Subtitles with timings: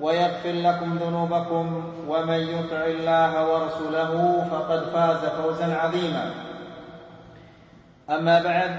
[0.00, 6.30] ويغفر لكم ذنوبكم ومن يطع الله ورسوله فقد فاز فوزا عظيما.
[8.10, 8.70] أما بعد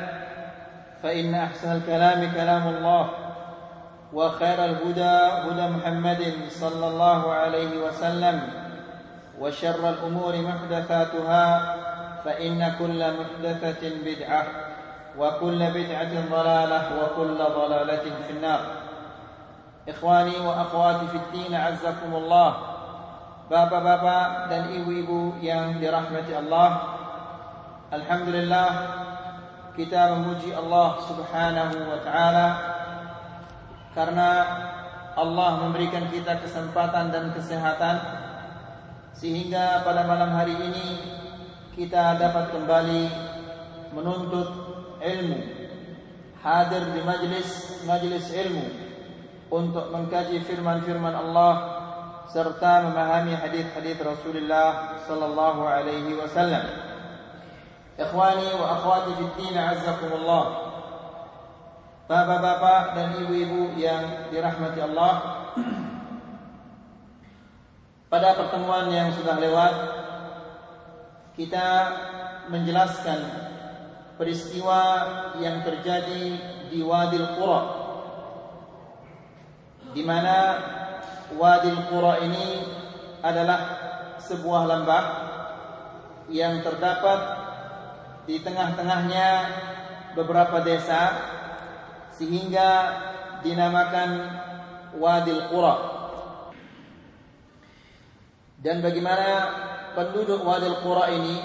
[1.04, 3.10] فإن أحسن الكلام كلام الله
[4.14, 8.42] وخير الهدى هدى محمد صلى الله عليه وسلم
[9.40, 11.76] وشر الأمور محدثاتها
[12.26, 14.44] فإن كل محدثة بدعة
[15.18, 18.81] وكل بدعة ضلالة وكل ضلالة في النار.
[19.88, 22.52] Ikhwani wa akhwati fi fiddin azzakumullah
[23.50, 26.70] Bapak-bapak dan ibu-ibu yang dirahmati Allah
[27.92, 28.70] Alhamdulillah
[29.76, 32.48] kita memuji Allah subhanahu wa ta'ala
[33.92, 34.30] Karena
[35.18, 37.98] Allah memberikan kita kesempatan dan kesehatan
[39.18, 40.88] Sehingga pada malam hari ini
[41.76, 43.04] kita dapat kembali
[43.98, 44.50] menuntut
[45.02, 45.62] ilmu
[46.42, 48.66] Hadir di majlis, majlis ilmu.
[49.52, 51.54] Untuk mengkaji firman-firman Allah
[52.32, 56.64] serta memahami hadis-hadis Rasulullah sallallahu alaihi wasallam.
[58.00, 60.46] Ikhwani wa akhwati fi din azzakumullah.
[62.08, 65.14] Bapak-bapak dan ibu-ibu yang dirahmati Allah.
[68.08, 69.74] Pada pertemuan yang sudah lewat
[71.36, 71.68] kita
[72.48, 73.20] menjelaskan
[74.16, 74.80] peristiwa
[75.44, 76.24] yang terjadi
[76.72, 77.81] di Wadil Qura
[79.92, 80.60] di mana
[81.36, 82.64] Wadil Qura ini
[83.24, 83.60] adalah
[84.20, 85.06] sebuah lembah
[86.32, 87.20] yang terdapat
[88.28, 89.28] di tengah-tengahnya
[90.16, 91.02] beberapa desa
[92.16, 92.70] sehingga
[93.44, 94.10] dinamakan
[95.00, 95.76] Wadil Qura.
[98.62, 99.30] Dan bagaimana
[99.98, 101.42] penduduk Wadil Qura ini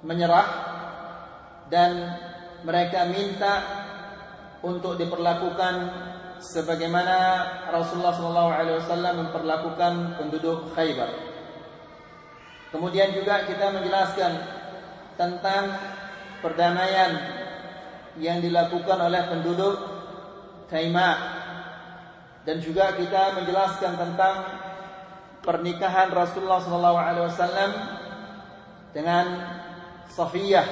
[0.00, 0.48] menyerah
[1.68, 2.16] dan
[2.64, 3.54] mereka minta
[4.60, 5.74] untuk diperlakukan
[6.40, 7.16] sebagaimana
[7.68, 11.12] Rasulullah SAW memperlakukan penduduk Khaybar.
[12.72, 14.32] Kemudian juga kita menjelaskan
[15.20, 15.64] tentang
[16.40, 17.12] perdamaian
[18.16, 19.76] yang dilakukan oleh penduduk
[20.70, 21.18] Taimah
[22.46, 24.34] dan juga kita menjelaskan tentang
[25.44, 27.72] pernikahan Rasulullah SAW
[28.96, 29.26] dengan
[30.08, 30.68] Safiyah.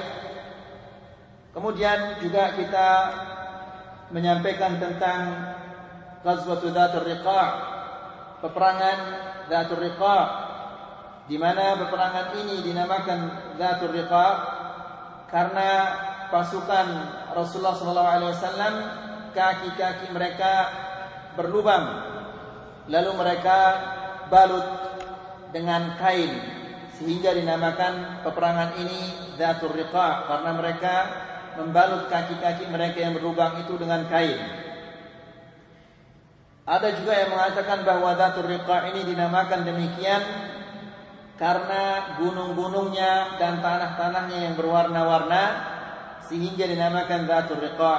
[1.51, 2.89] Kemudian juga kita
[4.09, 5.19] menyampaikan tentang
[6.19, 7.47] Ghazwatul Dhatul Riqa'
[8.43, 8.97] peperangan
[9.47, 10.23] Dhatul Riqa'
[11.31, 13.19] di mana peperangan ini dinamakan
[13.55, 14.31] Dhatul Riqa'
[15.31, 15.69] karena
[16.27, 16.87] pasukan
[17.31, 18.75] Rasulullah SAW
[19.31, 20.53] kaki-kaki mereka
[21.37, 22.09] berlubang.
[22.89, 23.59] Lalu mereka
[24.27, 24.65] balut
[25.53, 26.33] dengan kain
[26.97, 28.99] sehingga dinamakan peperangan ini
[29.39, 30.95] Dhatul Riqa' karena mereka
[31.55, 34.68] membalut kaki-kaki mereka yang berlubang itu dengan kain.
[36.69, 40.21] Ada juga yang mengatakan bahwa Dhatul Riqa ini dinamakan demikian
[41.41, 45.43] karena gunung-gunungnya dan tanah-tanahnya yang berwarna-warna
[46.29, 47.95] sehingga dinamakan Dhatul Riqa.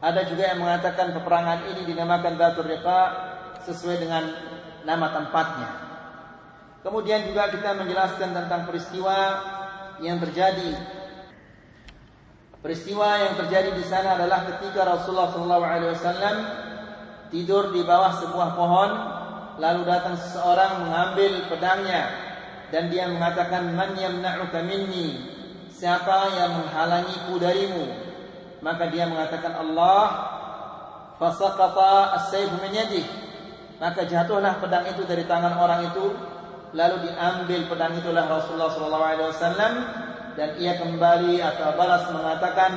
[0.00, 3.00] Ada juga yang mengatakan peperangan ini dinamakan Dhatul Riqa
[3.68, 4.32] sesuai dengan
[4.88, 5.70] nama tempatnya.
[6.80, 9.16] Kemudian juga kita menjelaskan tentang peristiwa
[10.00, 10.96] yang terjadi
[12.66, 16.65] Peristiwa yang terjadi di sana adalah ketika Rasulullah SAW
[17.30, 18.90] tidur di bawah sebuah pohon,
[19.58, 22.02] lalu datang seseorang mengambil pedangnya.
[22.74, 25.22] Dan dia mengatakan man yamna'uka minni?
[25.70, 27.84] Siapa yang menghalangiku darimu?
[28.64, 30.02] Maka dia mengatakan Allah
[31.20, 32.74] fasaqata as-sayf min
[33.76, 36.16] maka jatuhlah pedang itu dari tangan orang itu
[36.72, 39.74] lalu diambil pedang itu oleh Rasulullah SAW
[40.36, 42.72] dan ia kembali atau balas mengatakan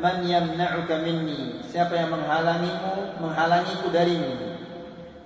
[0.00, 4.56] man yamna'uka minni siapa yang menghalangimu menghalangiku darimu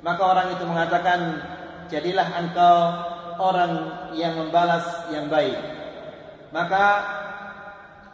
[0.00, 1.20] Maka orang itu mengatakan,
[1.92, 2.76] "Jadilah engkau
[3.36, 3.72] orang
[4.16, 5.60] yang membalas yang baik."
[6.56, 6.84] Maka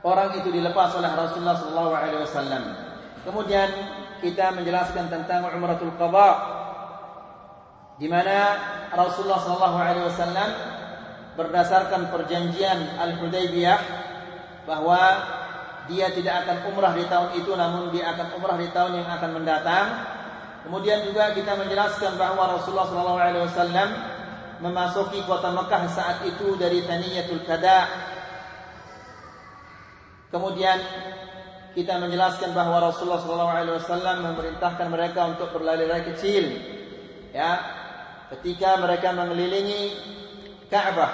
[0.02, 2.62] orang itu dilepas oleh Rasulullah sallallahu alaihi wasallam.
[3.22, 3.70] Kemudian
[4.18, 6.30] kita menjelaskan tentang Umratul Qadha
[8.02, 8.36] di mana
[8.92, 10.50] Rasulullah sallallahu alaihi wasallam
[11.38, 13.80] berdasarkan perjanjian Al-Hudaybiyah
[14.66, 15.00] bahwa
[15.86, 19.30] dia tidak akan umrah di tahun itu namun dia akan umrah di tahun yang akan
[19.34, 19.86] mendatang.
[20.66, 23.88] Kemudian juga kita menjelaskan bahwa Rasulullah sallallahu alaihi wasallam
[24.58, 27.86] memasuki kota Mekah saat itu dari Thaniyatul Kada.
[30.34, 30.78] Kemudian
[31.76, 36.44] kita menjelaskan bahwa Rasulullah sallallahu alaihi wasallam memerintahkan mereka untuk berlari-lari kecil.
[37.30, 37.62] Ya,
[38.34, 39.94] ketika mereka mengelilingi
[40.66, 41.12] Ka'bah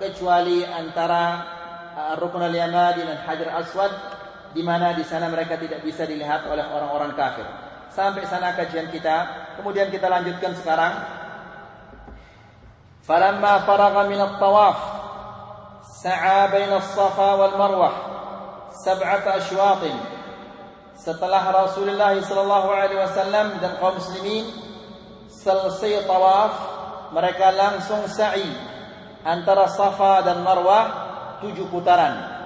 [0.00, 1.59] kecuali antara
[1.94, 3.92] uh, Rukun al-Yamani dan Hajar Aswad
[4.50, 7.46] di mana di sana mereka tidak bisa dilihat oleh orang-orang kafir.
[7.90, 9.50] Sampai sana kajian kita.
[9.58, 10.94] Kemudian kita lanjutkan sekarang.
[13.02, 14.78] Falamma faragha min at-tawaf
[15.82, 17.94] sa'a baina as-Safa wal Marwah
[18.86, 19.82] sab'ata ashwat.
[20.94, 24.46] Setelah Rasulullah sallallahu alaihi wasallam dan kaum muslimin
[25.32, 26.52] selesai tawaf,
[27.16, 28.46] mereka langsung sa'i
[29.24, 31.09] antara Safa dan Marwah
[31.40, 32.40] tujuh putaran.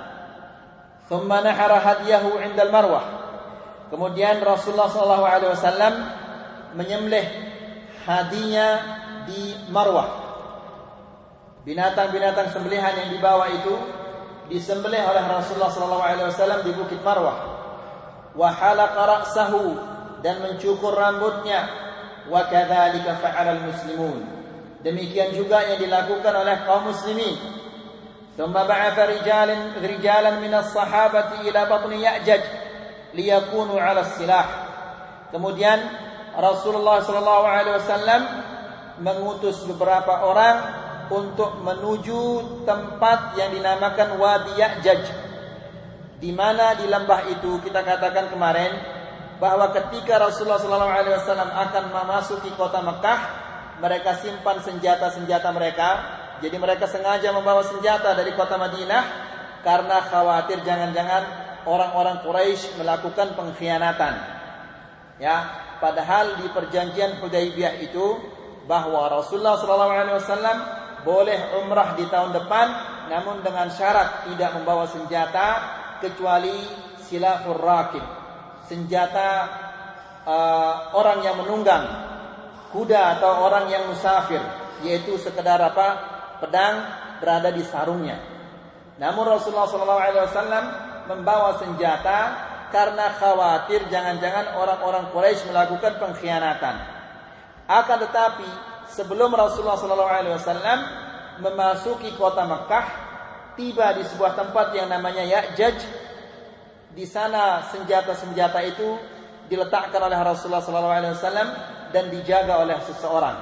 [1.11, 3.07] Thumma nahara hadiyahu 'inda al-Marwah.
[3.93, 5.95] Kemudian Rasulullah wasallam
[6.75, 7.27] menyembelih
[8.09, 8.69] hadinya
[9.29, 10.25] di Marwah.
[11.65, 13.73] Binatang-binatang sembelihan yang dibawa itu
[14.53, 15.73] disembelih oleh Rasulullah
[16.29, 17.53] wasallam di Bukit Marwah.
[18.35, 19.65] Wa halaqa ra'sahu
[20.21, 21.69] dan mencukur rambutnya.
[22.29, 24.21] Wa kadzalika fa'ala al-muslimun.
[24.85, 27.37] Demikian juga yang dilakukan oleh kaum muslimin.
[28.40, 29.50] ثم بعث رجال
[29.84, 32.44] رجالا من الصحابة إلى بطن يأجج
[33.14, 34.48] ليكونوا على السلاح.
[35.30, 35.78] Kemudian
[36.40, 38.22] Rasulullah sallallahu alaihi wasallam
[39.04, 40.58] mengutus beberapa orang
[41.12, 42.22] untuk menuju
[42.64, 45.04] tempat yang dinamakan Wadi Ya'jaj.
[46.20, 48.72] Di mana di lembah itu kita katakan kemarin
[49.40, 53.20] bahwa ketika Rasulullah sallallahu alaihi wasallam akan memasuki kota Mekah,
[53.84, 55.90] mereka simpan senjata-senjata mereka.
[56.43, 59.05] jadi mereka sengaja membawa senjata dari kota Madinah
[59.63, 61.23] karena khawatir jangan-jangan
[61.65, 64.15] orang-orang Quraisy melakukan pengkhianatan.
[65.23, 65.37] Ya,
[65.79, 68.19] padahal di perjanjian Hudaybiyah itu
[68.67, 70.59] bahwa Rasulullah SAW
[71.05, 72.67] boleh umrah di tahun depan
[73.13, 75.49] namun dengan syarat tidak membawa senjata
[76.01, 76.57] kecuali
[77.05, 78.05] silahur rakib.
[78.65, 79.29] Senjata
[80.25, 81.85] uh, orang yang menunggang
[82.73, 84.41] kuda atau orang yang musafir
[84.83, 86.14] yaitu sekedar apa
[86.45, 86.85] pedang
[87.25, 88.21] berada di sarungnya.
[89.01, 90.69] Namun Rasulullah SAW
[91.09, 92.19] membawa senjata
[92.69, 96.77] karena khawatir jangan-jangan orang-orang Quraisy melakukan pengkhianatan.
[97.65, 98.49] Akan tetapi
[98.93, 100.81] sebelum Rasulullah SAW
[101.41, 102.87] memasuki kota Mekah,
[103.57, 105.79] tiba di sebuah tempat yang namanya Ya'jaj.
[106.95, 108.95] Di sana senjata-senjata itu
[109.51, 111.51] diletakkan oleh Rasulullah SAW
[111.91, 113.37] dan dijaga oleh seseorang.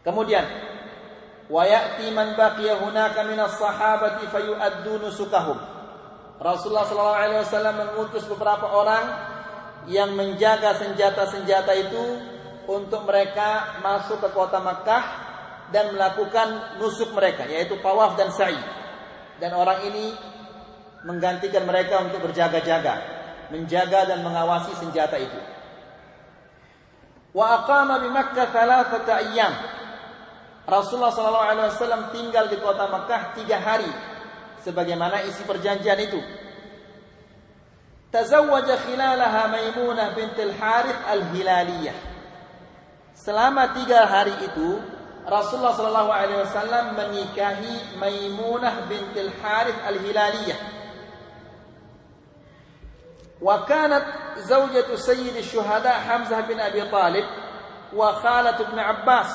[0.00, 0.44] Kemudian
[1.50, 5.58] wa ya'ti man baqiya hunaka min as-sahabati fayu'addu nusukahum.
[6.40, 9.04] Rasulullah sallallahu alaihi wasallam mengutus beberapa orang
[9.90, 12.04] yang menjaga senjata-senjata itu
[12.70, 15.02] untuk mereka masuk ke kota Makkah
[15.74, 18.56] dan melakukan nusuk mereka yaitu tawaf dan sa'i.
[19.36, 20.14] Dan orang ini
[21.04, 22.94] menggantikan mereka untuk berjaga-jaga,
[23.52, 25.40] menjaga dan mengawasi senjata itu
[27.30, 29.54] wa aqama bi Makkah thalathata ayyam.
[30.69, 33.89] Rasulullah sallallahu alaihi wasallam tinggal di kota Makkah tiga hari
[34.65, 36.17] sebagaimana isi perjanjian itu.
[38.09, 41.97] Tazawwaja khilalaha Maimunah bint al-Harith al-Hilaliyah.
[43.13, 44.81] Selama tiga hari itu
[45.29, 50.59] Rasulullah sallallahu alaihi wasallam menikahi Maimunah bint al-Harith al-Hilaliyah.
[53.41, 54.05] وكانت
[54.37, 57.25] زوجة سيد الشهداء حمزة بن أبي طالب
[57.93, 59.31] وخالة ابن عباس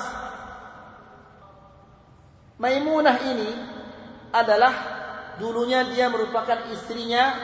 [2.56, 3.52] Maimunah ini
[4.32, 4.74] adalah
[5.36, 7.36] dulunya dia merupakan istrinya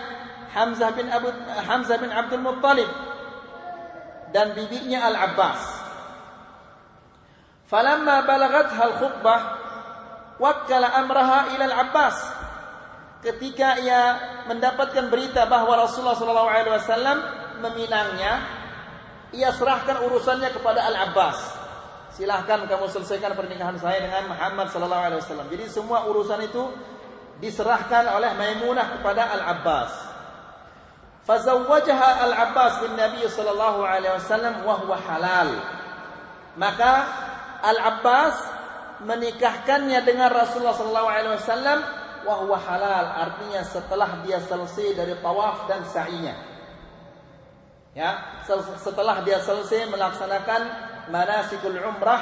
[0.51, 1.32] Hamzah bin Abu
[1.68, 2.88] Hamzah bin Abdul Muttalib
[4.32, 5.62] dan bibinya Al Abbas.
[7.68, 9.41] Falamma balagatha al khutbah
[10.39, 12.18] wakkala amraha ila Al Abbas
[13.22, 14.01] ketika ia
[14.50, 17.20] mendapatkan berita bahwa Rasulullah SAW
[17.62, 18.41] meminangnya,
[19.32, 21.61] ia serahkan urusannya kepada Al Abbas.
[22.12, 25.48] Silahkan kamu selesaikan pernikahan saya dengan Muhammad SAW.
[25.48, 26.63] Jadi semua urusan itu
[27.39, 30.12] diserahkan oleh Maimunah kepada Al Abbas.
[31.22, 35.50] Fazawwajaha Al-Abbas bin Nabi sallallahu alaihi wasallam wa halal.
[36.58, 36.94] Maka
[37.62, 38.36] Al-Abbas
[39.06, 41.80] menikahkannya dengan Rasulullah sallallahu alaihi wasallam
[42.25, 46.36] wa halal, artinya setelah dia selesai dari tawaf dan sa'inya.
[47.94, 48.44] Ya,
[48.82, 50.62] setelah dia selesai melaksanakan
[51.12, 52.22] manasikul umrah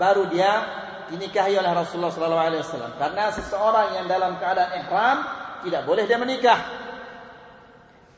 [0.00, 0.52] baru dia
[1.12, 2.92] dinikahi oleh Rasulullah sallallahu alaihi wasallam.
[2.96, 5.18] Karena seseorang yang dalam keadaan ihram
[5.62, 6.60] tidak boleh dia menikah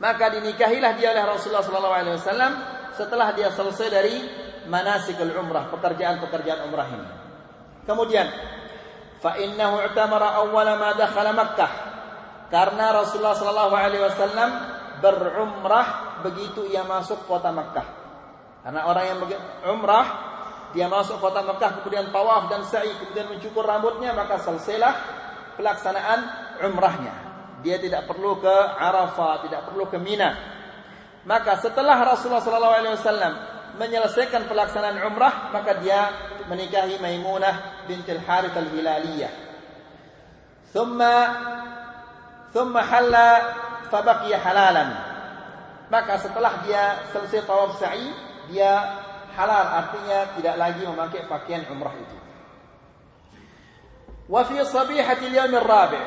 [0.03, 2.53] maka dinikahilah dia oleh Rasulullah sallallahu alaihi wasallam
[2.99, 4.19] setelah dia selesai dari
[4.67, 7.09] manasikul umrah, pekerjaan-pekerjaan umrah ini.
[7.87, 8.27] Kemudian
[9.23, 11.73] fa innahu i'tamara awwal ma dakhala Makkah.
[12.51, 14.51] Karena Rasulullah sallallahu alaihi wasallam
[14.99, 18.02] berumrah begitu ia masuk kota Makkah.
[18.63, 19.19] Karena orang yang
[19.75, 20.07] umrah
[20.73, 24.95] dia masuk kota Makkah kemudian tawaf dan sa'i kemudian mencukur rambutnya maka selesailah
[25.61, 26.21] pelaksanaan
[26.65, 27.15] umrahnya.
[27.63, 30.35] Dia tidak perlu ke Arafah, tidak perlu ke Mina.
[31.23, 33.33] Maka setelah Rasulullah sallallahu alaihi wasallam
[33.79, 36.11] menyelesaikan pelaksanaan umrah, maka dia
[36.51, 39.33] menikahi Maimunah bintil Harith al-Hilaliyah.
[40.75, 41.17] Thumma
[42.51, 43.29] thumma halla
[43.87, 44.89] fabaqiya halalan.
[45.93, 48.73] Maka setelah dia selesai tawaf sa'i, dia
[49.37, 52.19] halal artinya tidak lagi memakai pakaian umrah itu.
[54.27, 56.05] Wa fi sabihati al-yawm ar-rabi'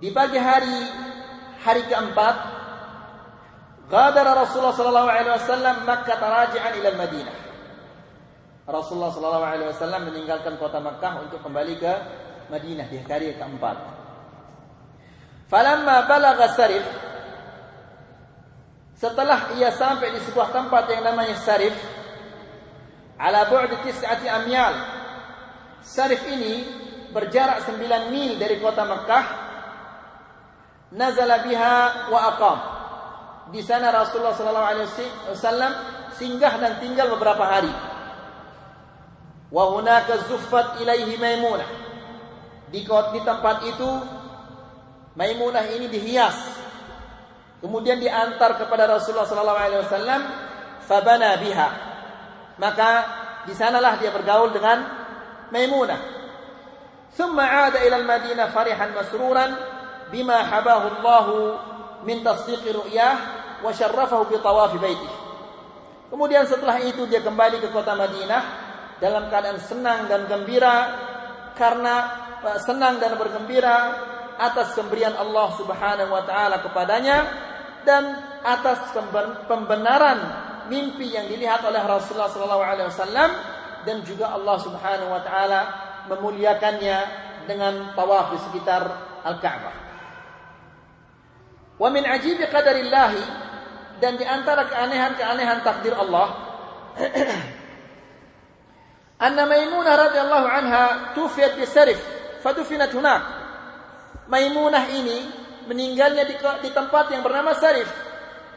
[0.00, 0.80] Di pagi hari
[1.60, 2.36] hari keempat,
[3.92, 7.36] ghadara Rasulullah sallallahu alaihi wasallam Makkah raji'an ila Madinah.
[8.64, 11.92] Rasulullah sallallahu alaihi wasallam meninggalkan kota Makkah untuk kembali ke
[12.48, 13.76] Madinah di hari keempat.
[15.52, 17.09] Falamma balagha Sarif
[19.00, 21.72] setelah ia sampai di sebuah tempat yang namanya Sarif
[23.16, 24.76] ala bu'd tis'ati amyal.
[25.80, 26.68] Sarif ini
[27.08, 29.24] berjarak 9 mil dari kota Makkah
[30.92, 32.58] nazala biha wa aqam.
[33.56, 35.72] Di sana Rasulullah sallallahu alaihi wasallam
[36.20, 37.72] singgah dan tinggal beberapa hari.
[39.48, 41.70] Wa hunaka zuffat ilaihi Maimunah.
[42.68, 43.90] Di di tempat itu
[45.16, 46.59] Maimunah ini dihias.
[47.60, 50.20] Kemudian diantar kepada Rasulullah sallallahu alaihi wasallam
[50.88, 51.68] fabana biha.
[52.56, 52.90] Maka
[53.44, 54.84] di sanalah dia bergaul dengan
[55.52, 56.00] Maimunah.
[57.12, 59.50] Thumma 'ada ila al-Madinah farihan masruran
[60.08, 61.26] bima habahu Allah
[62.06, 63.14] min tasdiq ru'yah
[63.60, 65.12] wa syarrafahu bi tawaf baitih.
[66.08, 68.42] Kemudian setelah itu dia kembali ke kota Madinah
[68.98, 70.76] dalam keadaan senang dan gembira
[71.54, 71.94] karena
[72.40, 73.76] eh, senang dan bergembira
[74.40, 77.49] atas pemberian Allah Subhanahu wa taala kepadanya
[77.84, 78.92] dan atas
[79.48, 80.18] pembenaran
[80.70, 82.30] mimpi yang dilihat oleh Rasulullah
[82.86, 83.30] wasallam
[83.84, 85.60] dan juga Allah Subhanahu wa taala
[86.06, 86.98] memuliakannya
[87.48, 88.82] dengan tawaf di sekitar
[89.24, 89.74] Al-Ka'bah.
[91.80, 93.12] Wa min ajibi qadarillah
[94.00, 96.28] dan di antara keanehan-keanehan takdir Allah
[99.26, 100.84] anna Maimunah radhiyallahu anha
[101.16, 102.00] tufiyat bi Sarif
[102.44, 103.22] fadufinat hunak.
[104.28, 107.88] Maimunah ini meninggalnya di, di tempat yang bernama Sarif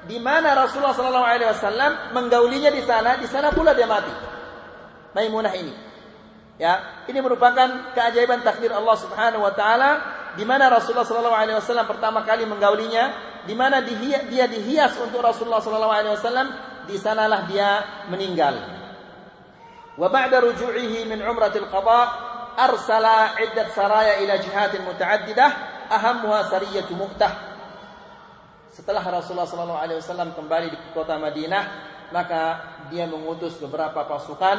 [0.07, 4.11] di mana Rasulullah wasallam menggaulinya di sana, di sana pula dia mati.
[5.15, 5.73] Maimunah ini.
[6.59, 9.91] Ya, ini merupakan keajaiban takdir Allah Subhanahu wa taala
[10.37, 13.03] di mana Rasulullah wasallam pertama kali menggaulinya,
[13.47, 16.47] di mana dia dihias untuk Rasulullah wasallam,
[16.83, 17.69] di sanalah dia
[18.11, 18.59] meninggal.
[19.95, 22.01] Wa ba'da ruju'ihi min umratil qada
[22.57, 24.81] arsala 'iddat saraya ila jihatin
[25.87, 26.93] muta'addidah ahammuha sariyatu.
[28.73, 31.63] Setelah Rasulullah wasallam kembali di kota Madinah,
[32.09, 32.43] maka
[32.89, 34.57] dia mengutus beberapa pasukan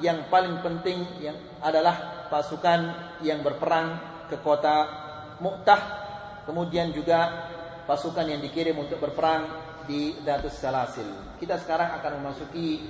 [0.00, 2.80] yang paling penting yang adalah pasukan
[3.22, 5.04] yang berperang ke kota
[5.38, 6.04] Mu'tah
[6.48, 7.48] kemudian juga
[7.84, 9.44] pasukan yang dikirim untuk berperang
[9.84, 11.36] di Datus Salasil.
[11.36, 12.80] Kita sekarang akan memasuki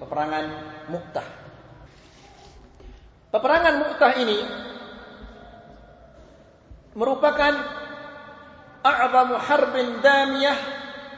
[0.00, 0.44] peperangan
[0.88, 1.28] Mu'tah.
[3.28, 4.38] Peperangan Mu'tah ini
[6.98, 7.54] merupakan
[8.82, 10.58] a'zamu harbin damiyah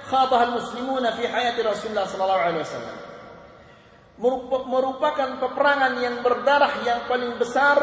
[0.04, 2.96] khadaha al-muslimuna fi hayati Rasulullah sallallahu alaihi wasallam.
[4.68, 7.80] Merupakan peperangan yang berdarah yang paling besar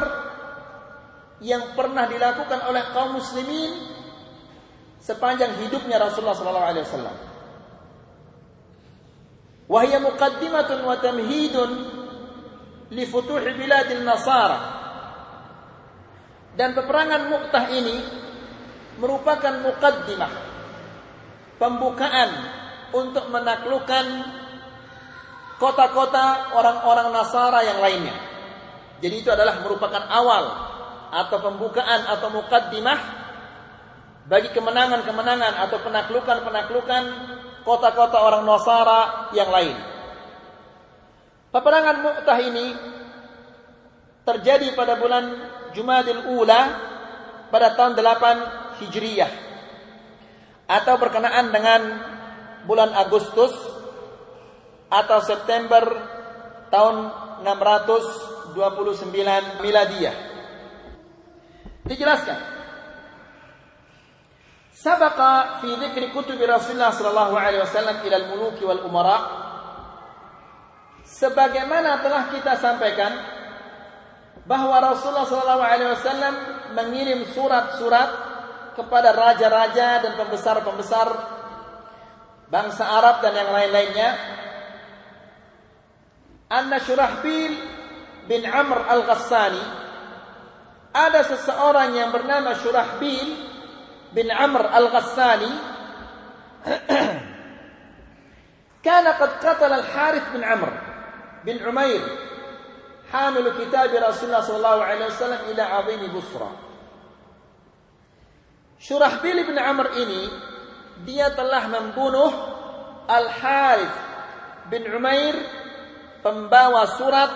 [1.42, 3.74] yang pernah dilakukan oleh kaum muslimin
[5.02, 7.18] sepanjang hidupnya Rasulullah sallallahu alaihi wasallam.
[9.66, 11.70] Wahia muqaddimatun wa tamhidun
[12.94, 14.77] li futuh biladil nasara.
[16.58, 17.98] Dan peperangan Mu'tah ini
[18.98, 20.34] merupakan muqaddimah
[21.62, 22.30] pembukaan
[22.98, 24.06] untuk menaklukkan
[25.62, 28.16] kota-kota orang-orang Nasara yang lainnya.
[28.98, 30.44] Jadi itu adalah merupakan awal
[31.14, 33.00] atau pembukaan atau mukaddimah
[34.28, 37.04] bagi kemenangan-kemenangan atau penaklukan-penaklukan
[37.62, 39.78] kota-kota orang Nasara yang lain.
[41.54, 42.66] Peperangan Mu'tah ini
[44.28, 45.26] terjadi pada bulan
[45.78, 46.62] Jumadil Ula
[47.54, 49.32] pada tahun 8 Hijriyah
[50.66, 51.82] atau berkenaan dengan
[52.66, 53.54] bulan Agustus
[54.90, 55.86] atau September
[56.74, 57.14] tahun
[57.46, 58.58] 629
[59.64, 60.16] Miladiyah.
[61.88, 62.40] Dijelaskan.
[64.78, 69.18] Sabaqa fi dzikri kutubi Rasulullah sallallahu alaihi wasallam ila al-muluki wal umara
[71.02, 73.37] sebagaimana telah kita sampaikan
[74.48, 78.10] bahwa Rasulullah SAW mengirim surat-surat
[78.80, 81.08] kepada raja-raja dan pembesar-pembesar
[82.48, 84.10] bangsa Arab dan yang lain-lainnya.
[86.48, 87.54] Anna Shurahbil
[88.32, 89.64] bin Amr al-Ghassani
[90.96, 93.30] ada seseorang yang bernama Shurahbil
[94.16, 95.52] bin Amr al-Ghassani
[98.88, 100.72] kana qad qatala al-Harith bin Amr
[101.44, 102.27] bin Umair
[103.13, 106.51] حامل كتاب رسول الله صلى الله عليه وسلم إلى عظيم بصرى
[108.83, 110.27] Shurahbil bin Amr ini
[111.07, 112.35] dia telah membunuh
[113.07, 113.95] Al-Harith
[114.75, 115.39] bin Umair
[116.19, 117.31] pembawa surat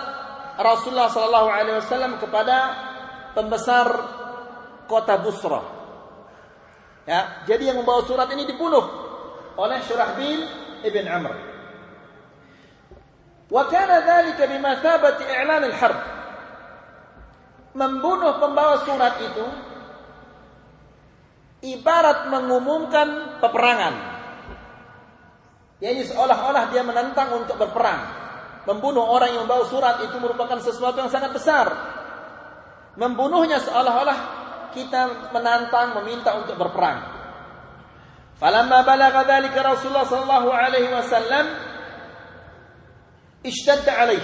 [0.59, 2.57] Rasulullah sallallahu alaihi wasallam kepada
[3.31, 3.87] pembesar
[4.91, 5.63] kota Busra.
[7.07, 8.83] Ya, jadi yang membawa surat ini dibunuh
[9.55, 10.41] oleh Syurahbil
[10.83, 11.50] ibn Amr.
[13.52, 15.98] Kana dhalika bimathabati i'lan al-harb.
[17.76, 19.44] Membunuh pembawa surat itu
[21.68, 23.94] ibarat mengumumkan peperangan.
[25.84, 28.00] Yani seolah-olah dia menentang untuk berperang.
[28.64, 31.66] Membunuh orang yang membawa surat itu merupakan sesuatu yang sangat besar.
[32.96, 34.18] Membunuhnya seolah-olah
[34.72, 37.02] kita menantang meminta untuk berperang.
[38.38, 41.71] Falamma balagha dhalika Rasulullah sallallahu alaihi wasallam
[43.42, 44.22] ishtadda alaih.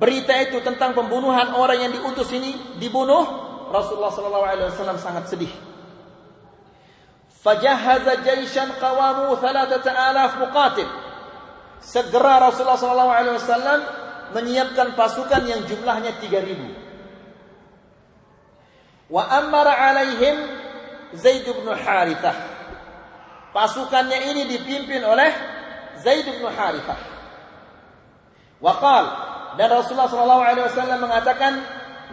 [0.00, 3.22] Berita itu tentang pembunuhan orang yang diutus ini dibunuh,
[3.68, 5.52] Rasulullah sallallahu alaihi wasallam sangat sedih.
[7.40, 10.88] Fajahaza jaishan qawamu 3000 muqatil.
[11.80, 13.80] Segera Rasulullah sallallahu alaihi wasallam
[14.36, 19.08] menyiapkan pasukan yang jumlahnya 3000.
[19.08, 20.36] Wa amara alaihim
[21.18, 22.36] Zaid bin Harithah.
[23.50, 25.34] Pasukannya ini dipimpin oleh
[25.98, 27.09] Zaid bin Harithah.
[28.60, 29.04] Waqal
[29.56, 31.52] dan Rasulullah sallallahu alaihi wasallam mengatakan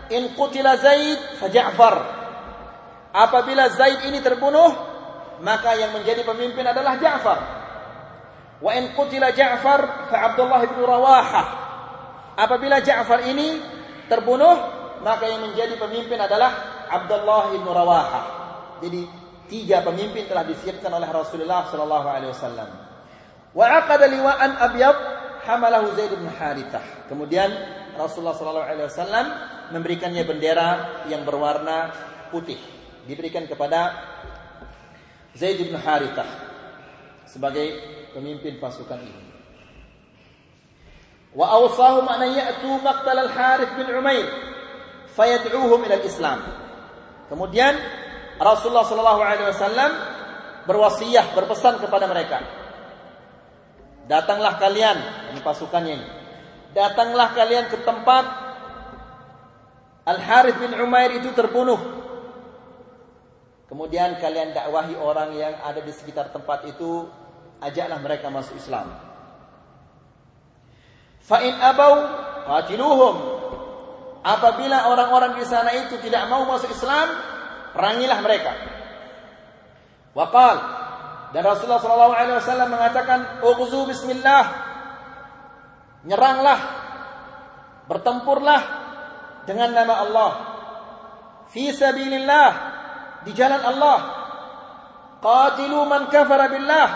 [0.10, 1.96] in qutila Zaid fa Ja'far.
[3.12, 4.72] Apabila Zaid ini terbunuh,
[5.44, 7.40] maka yang menjadi pemimpin adalah Ja'far.
[8.64, 11.48] Wa in qutila Ja'far fa Abdullah bin Rawahah.
[12.40, 13.60] Apabila Ja'far ini
[14.08, 14.56] terbunuh,
[15.04, 18.22] maka yang menjadi pemimpin adalah Abdullah bin Rawaha.
[18.82, 19.02] Jadi
[19.52, 22.70] tiga pemimpin telah disiapkan oleh Rasulullah sallallahu alaihi wasallam.
[23.54, 24.98] Wa aqada liwa'an abyad
[25.48, 27.08] hamalahu Zaid bin Harithah.
[27.08, 27.48] Kemudian
[27.96, 29.26] Rasulullah sallallahu alaihi wasallam
[29.72, 30.70] memberikannya bendera
[31.08, 31.96] yang berwarna
[32.30, 32.60] putih.
[33.08, 33.96] Diberikan kepada
[35.32, 36.28] Zaid bin Harithah
[37.24, 37.80] sebagai
[38.12, 39.24] pemimpin pasukan ini.
[41.32, 44.28] Wa awsahum an ya'tu maqtal al-Harith bin Umair
[45.14, 46.40] fayad'uhum ila al-Islam.
[47.30, 47.74] Kemudian
[48.38, 49.92] Rasulullah Shallallahu Alaihi Wasallam
[50.66, 52.57] berwasiat berpesan kepada mereka.
[54.08, 54.98] Datanglah kalian,
[55.36, 56.08] ini pasukannya ini.
[56.72, 58.26] Datanglah kalian ke tempat
[60.08, 62.00] Al Harith bin Umair itu terbunuh.
[63.68, 67.04] Kemudian kalian dakwahi orang yang ada di sekitar tempat itu,
[67.60, 68.96] ajaklah mereka masuk Islam.
[71.28, 71.94] Fa in abau
[72.48, 73.16] qatiluhum
[74.28, 77.08] Apabila orang-orang di sana itu tidak mau masuk Islam,
[77.72, 78.52] perangilah mereka.
[80.12, 80.56] Waqal
[81.38, 84.46] dan Rasulullah sallallahu alaihi wasallam mengatakan, "Ughzu bismillah."
[86.10, 86.60] Nyeranglah,
[87.86, 88.62] bertempurlah
[89.46, 90.32] dengan nama Allah.
[91.54, 92.50] Fi sabilillah,
[93.22, 94.00] di jalan Allah.
[95.22, 96.90] Qatilu man kafara billah.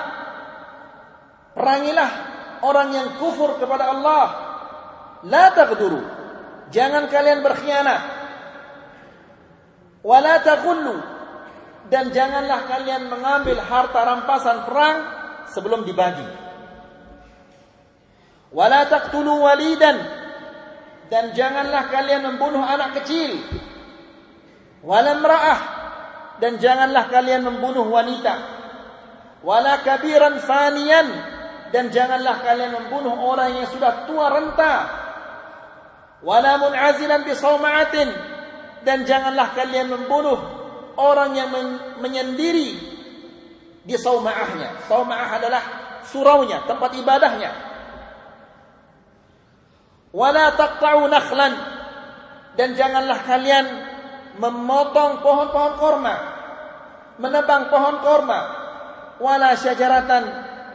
[1.53, 2.09] Perangilah
[2.65, 4.25] orang yang kufur kepada Allah.
[5.29, 6.01] La taghduru
[6.73, 8.01] Jangan kalian berkhianat.
[10.01, 11.10] Wala taqullu
[11.91, 14.97] dan janganlah kalian mengambil harta rampasan perang
[15.51, 16.23] sebelum dibagi.
[18.55, 19.99] Wala taqtulu walidan
[21.11, 23.35] dan janganlah kalian membunuh anak kecil.
[24.81, 25.19] Wala
[26.39, 28.63] dan janganlah kalian membunuh wanita.
[29.43, 31.07] Wala kabiran faniyan
[31.75, 34.75] dan janganlah kalian membunuh orang yang sudah tua renta
[36.21, 37.25] wala mun'azilan
[38.85, 40.60] dan janganlah kalian membunuh
[41.01, 42.77] orang yang men menyendiri
[43.81, 44.85] di sauma'ahnya.
[44.85, 45.63] Sauma'ah adalah
[46.05, 47.51] suraunya, tempat ibadahnya.
[50.11, 51.53] Wala taqta'u nakhlan
[52.59, 53.65] dan janganlah kalian
[54.37, 56.15] memotong pohon-pohon korma,
[57.17, 58.39] menebang pohon korma,
[59.23, 60.23] wala syajaratan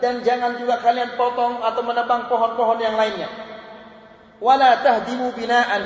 [0.01, 3.29] dan jangan juga kalian potong atau menebang pohon-pohon yang lainnya.
[4.41, 5.85] Wala tahdimu binaan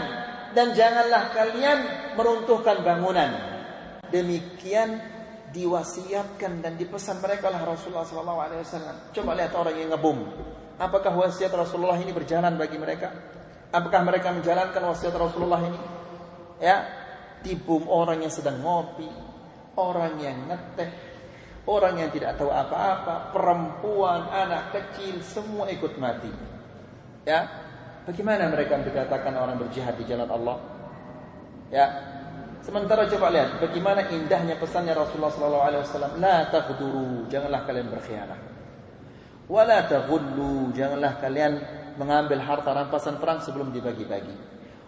[0.55, 1.79] dan janganlah kalian
[2.18, 3.50] meruntuhkan bangunan.
[4.11, 5.01] Demikian
[5.51, 9.11] diwasiatkan dan dipesan mereka oleh Rasulullah SAW.
[9.11, 10.18] Coba lihat orang yang ngebom.
[10.81, 13.12] Apakah wasiat Rasulullah ini berjalan bagi mereka?
[13.70, 15.81] Apakah mereka menjalankan wasiat Rasulullah ini?
[16.59, 16.87] Ya,
[17.44, 19.07] tibum orang yang sedang ngopi,
[19.77, 20.90] orang yang ngeteh,
[21.68, 26.33] orang yang tidak tahu apa-apa, perempuan, anak kecil, semua ikut mati.
[27.29, 27.46] Ya,
[28.09, 30.57] bagaimana mereka dikatakan orang berjihad di jalan Allah?
[31.70, 31.87] Ya,
[32.62, 36.20] sementara coba lihat bagaimana indahnya pesannya Rasulullah SAW.
[36.20, 38.40] La taghduru, janganlah kalian berkhianat.
[39.51, 41.59] Wala taghullu, janganlah kalian
[41.99, 44.33] mengambil harta rampasan perang sebelum dibagi-bagi.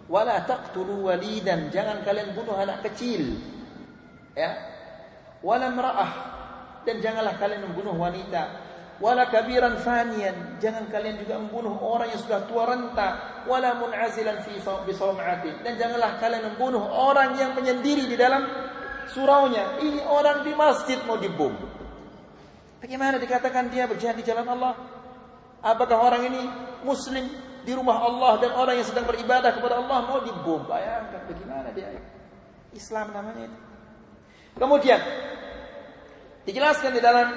[0.06, 3.42] Wala taqtulu walidan, jangan kalian bunuh anak kecil.
[4.38, 4.54] Ya.
[5.42, 6.12] Wala mar'ah
[6.86, 8.70] dan janganlah kalian membunuh wanita.
[9.00, 13.08] Wala kabiran fanian, jangan kalian juga membunuh orang yang sudah tua renta.
[13.48, 18.46] Wala mun'azilan fi bisawma'ati dan janganlah kalian membunuh orang yang menyendiri di dalam
[19.10, 19.82] suraunya.
[19.82, 21.50] Ini orang di masjid mau dibom.
[22.78, 24.74] Bagaimana dikatakan dia berjihad di jalan Allah?
[25.62, 26.42] Apakah orang ini
[26.82, 27.26] muslim
[27.62, 30.66] di rumah Allah dan orang yang sedang beribadah kepada Allah mau dibom?
[30.66, 31.90] Bayangkan bagaimana dia?
[32.74, 33.58] Islam namanya itu.
[34.58, 35.00] Kemudian
[36.44, 37.28] dijelaskan di dalam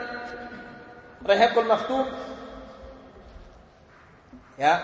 [1.25, 2.05] Rehekul Maktum.
[4.61, 4.79] Ya.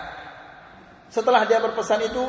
[1.08, 2.24] Setelah dia berpesan itu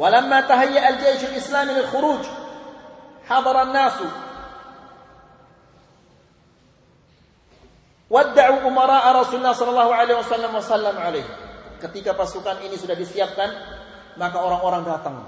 [0.00, 2.22] walamma tahayya al-jaysh al-islami lil khuruj
[3.26, 4.08] hadara an-nasu
[8.10, 11.30] Wadda'u umara'a Rasulullah sallallahu alaihi wasallam wa sallam alaihi.
[11.78, 13.54] Ketika pasukan ini sudah disiapkan,
[14.18, 15.22] maka orang-orang datang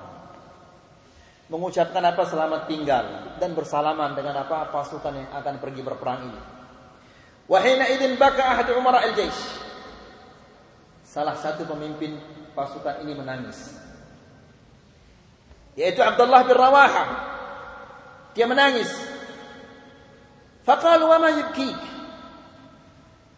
[1.52, 3.04] mengucapkan apa selamat tinggal
[3.36, 6.40] dan bersalaman dengan apa pasukan yang akan pergi berperang ini.
[7.44, 9.60] Wahina idin baka ahad umara al-jaish.
[11.04, 12.16] Salah satu pemimpin
[12.56, 13.76] pasukan ini menangis.
[15.76, 17.04] Yaitu Abdullah bin Rawaha.
[18.32, 18.88] Dia menangis.
[20.64, 21.30] Faqalu wa ma?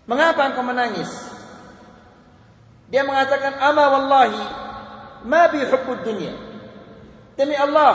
[0.06, 1.10] Mengapa engkau menangis?
[2.94, 4.42] Dia mengatakan, "Ama wallahi
[5.26, 6.53] ma bi hubbud dunya."
[7.34, 7.94] Demi Allah,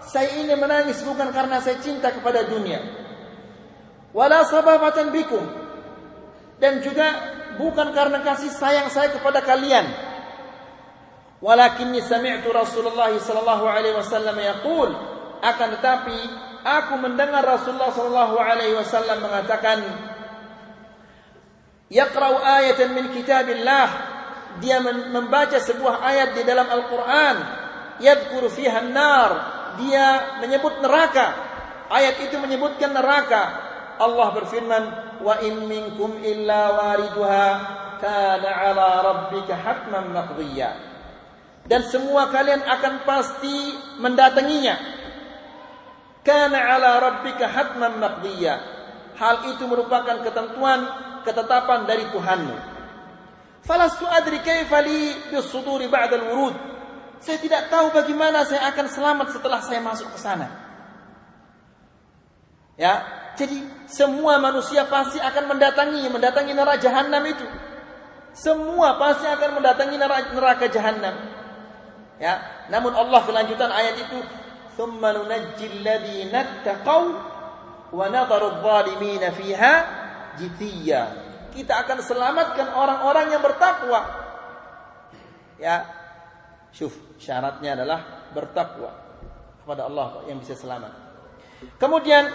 [0.00, 2.80] saya ini menangis bukan karena saya cinta kepada dunia.
[4.16, 5.44] Wala sababatan bikum.
[6.56, 7.04] Dan juga
[7.60, 9.84] bukan karena kasih sayang saya kepada kalian.
[11.44, 14.88] Walakinni sami'tu Rasulullah sallallahu alaihi wasallam yaqul,
[15.44, 16.18] akan tetapi
[16.64, 19.84] aku mendengar Rasulullah sallallahu alaihi wasallam mengatakan,
[21.92, 24.16] yaqra'u ayatan min kitabillah
[24.64, 24.80] dia
[25.12, 27.65] membaca sebuah ayat di dalam Al-Qur'an
[28.00, 29.30] yadhkuru fiha an-nar.
[29.76, 31.36] Dia menyebut neraka.
[31.92, 33.42] Ayat itu menyebutkan neraka.
[33.96, 34.84] Allah berfirman
[35.20, 37.48] wa in minkum illa wariduha
[38.00, 40.70] kana 'ala rabbika hatman maqdiya.
[41.66, 44.76] Dan semua kalian akan pasti mendatanginya.
[46.24, 48.54] Kana 'ala rabbika hatman maqdiya.
[49.16, 50.84] Hal itu merupakan ketentuan
[51.24, 52.56] ketetapan dari Tuhanmu.
[53.64, 56.75] Falastu adri kaifa li bisuduri ba'da al-wurud.
[57.20, 60.48] Saya tidak tahu bagaimana saya akan selamat setelah saya masuk ke sana.
[62.76, 63.02] Ya,
[63.40, 67.46] jadi semua manusia pasti akan mendatangi mendatangi neraka jahanam itu.
[68.36, 69.96] Semua pasti akan mendatangi
[70.36, 71.16] neraka jahanam.
[72.20, 74.18] Ya, namun Allah kelanjutan ayat itu,
[74.76, 77.04] "Tsumma nunajjil ladzina taqaw
[77.96, 78.60] wa nadharu
[79.40, 79.74] fiha
[80.36, 81.02] jithiya.
[81.56, 84.04] Kita akan selamatkan orang-orang yang bertakwa.
[85.56, 85.95] Ya.
[86.76, 88.92] Syuf, syaratnya adalah bertakwa
[89.64, 90.92] kepada Allah yang bisa selamat.
[91.80, 92.28] Kemudian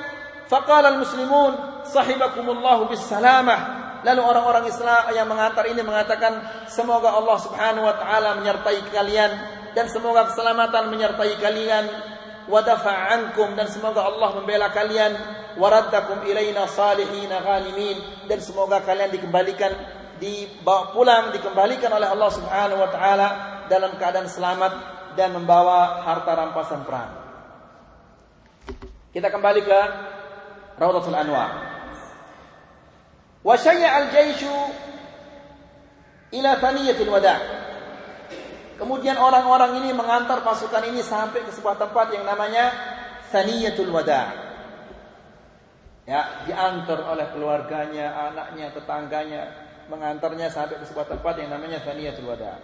[0.50, 3.78] faqala al-muslimun sahibakumullahu bis salamah.
[4.02, 9.32] Lalu orang-orang Islam yang mengantar ini mengatakan semoga Allah Subhanahu wa taala menyertai kalian
[9.78, 11.86] dan semoga keselamatan menyertai kalian
[12.50, 15.14] wadafa ankum dan semoga Allah membela kalian
[15.54, 22.90] waraddakum ilaina salihina ghalimin dan semoga kalian dikembalikan dibawa pulang dikembalikan oleh Allah Subhanahu wa
[22.94, 23.28] taala
[23.66, 24.74] dalam keadaan selamat
[25.18, 27.12] dan membawa harta rampasan perang.
[29.10, 29.80] Kita kembali ke
[30.78, 31.50] Raudhatul Anwar.
[33.42, 34.54] Wa syayya al-jaishu
[36.38, 37.40] ila thaniyatil wada'.
[38.82, 42.74] Kemudian orang-orang ini mengantar pasukan ini sampai ke sebuah tempat yang namanya
[43.30, 44.34] Thaniyatul Wada.
[46.10, 49.42] Ya, diantar oleh keluarganya, anaknya, tetangganya,
[49.92, 52.64] mengantarnya sampai ke sebuah tempat yang namanya Thaniyatul Wada.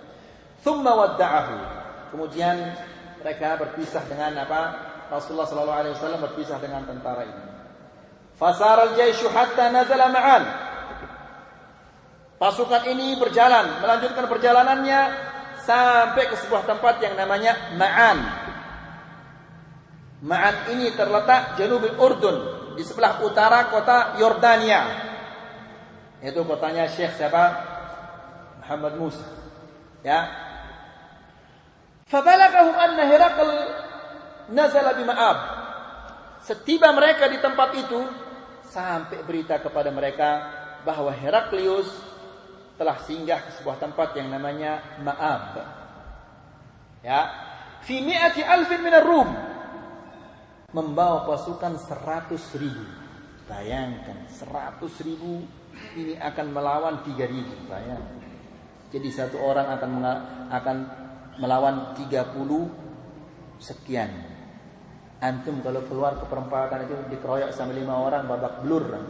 [0.64, 1.56] Thumma wadda'ahu.
[2.16, 2.56] Kemudian
[3.20, 4.62] mereka berpisah dengan apa?
[5.12, 7.44] Rasulullah sallallahu alaihi wasallam berpisah dengan tentara ini.
[8.40, 10.44] Fasar al-jaishu hatta nazala ma'an.
[12.38, 15.00] Pasukan ini berjalan, melanjutkan perjalanannya
[15.66, 18.18] sampai ke sebuah tempat yang namanya Ma'an.
[20.22, 22.38] Ma'an ini terletak janubil Urdun,
[22.78, 25.07] di sebelah utara kota Yordania.
[26.22, 27.44] Itu kotanya Syekh siapa?
[28.64, 29.28] Muhammad Musa.
[30.02, 30.28] Ya.
[32.10, 33.50] Fabalagahum anna Herakl
[34.52, 35.38] nazala bi Ma'ab.
[36.42, 38.00] Setiba mereka di tempat itu
[38.68, 40.30] sampai berita kepada mereka
[40.88, 41.92] bahwa Heraklius
[42.80, 45.44] telah singgah ke sebuah tempat yang namanya Ma'ab.
[47.04, 47.20] Ya,
[47.84, 49.30] fi mi'ati alfin minar Rum.
[50.72, 52.84] Membawa pasukan seratus ribu.
[53.48, 55.48] Bayangkan, seratus ribu
[55.96, 57.54] ini akan melawan tiga ribu.
[57.70, 58.20] Bayangkan.
[58.92, 59.92] Jadi satu orang akan
[60.52, 60.78] akan
[61.38, 62.68] melawan tiga puluh
[63.62, 64.10] sekian.
[65.18, 69.02] Antum kalau keluar ke perempatan itu dikeroyok sama lima orang babak belur.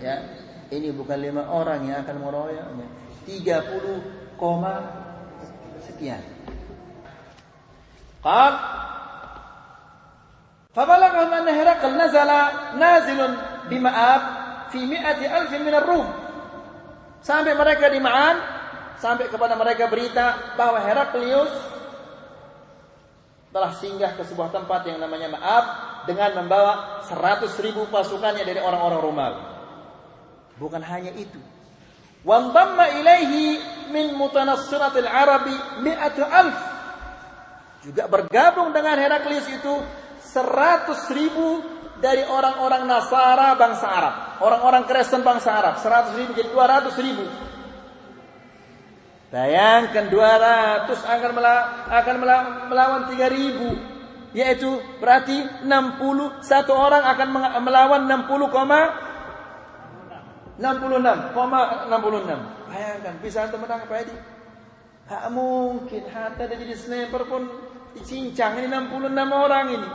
[0.00, 0.20] Ya,
[0.72, 2.86] ini bukan lima orang yang akan meroyoknya.
[3.24, 4.00] Tiga puluh
[4.40, 4.80] koma
[5.86, 6.20] sekian.
[8.24, 8.52] Qal
[10.74, 13.32] Fabalagha anna Herakl nazala nazilun
[13.70, 14.33] di Ma'ab
[14.74, 16.06] fi mi'ati alfin min ar-Rum.
[17.22, 18.36] Sampai mereka di Ma'an,
[18.98, 21.54] sampai kepada mereka berita bahwa Heraklius
[23.54, 25.64] telah singgah ke sebuah tempat yang namanya Ma'ab
[26.10, 29.42] dengan membawa seratus ribu pasukannya dari orang-orang Romawi.
[30.58, 31.38] Bukan hanya itu.
[32.26, 33.62] Wandamma ilaihi
[33.94, 35.54] min mutanassiratil arabi
[35.86, 36.58] mi'atu alf.
[37.86, 39.74] Juga bergabung dengan Heraklius itu
[40.24, 41.73] seratus ribu
[42.04, 44.14] dari orang-orang Nasara bangsa Arab.
[44.44, 45.80] Orang-orang Kristen bangsa Arab.
[45.80, 47.24] Seratus ribu jadi dua ratus ribu.
[49.32, 51.32] Bayangkan dua ratus akan
[51.88, 52.14] akan
[52.68, 53.72] melawan tiga ribu.
[54.36, 54.68] Yaitu
[55.00, 57.28] berarti enam puluh satu orang akan
[57.64, 59.00] melawan enam puluh koma
[60.54, 61.90] 66,66.
[62.70, 64.14] Bayangkan bisa antum menang apa ini?
[65.10, 67.50] Tak mungkin hatta dia jadi sniper pun
[67.98, 68.94] dicincang ini 66
[69.34, 69.88] orang ini.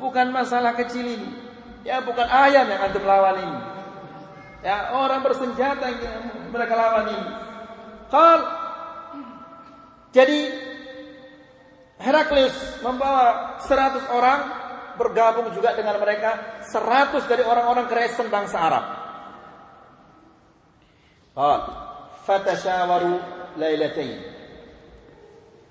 [0.00, 1.28] Bukan masalah kecil ini.
[1.84, 3.58] Ya bukan ayam yang antum lawan ini.
[4.60, 7.28] Ya orang bersenjata yang mereka lawan ini.
[8.10, 8.40] Kal
[10.10, 10.40] jadi
[12.00, 14.40] Heraklius membawa 100 orang
[14.96, 18.84] bergabung juga dengan mereka 100 dari orang-orang Kristen bangsa Arab.
[21.32, 21.60] Kal,
[22.28, 23.12] fatashawaru
[23.56, 24.20] lailatain.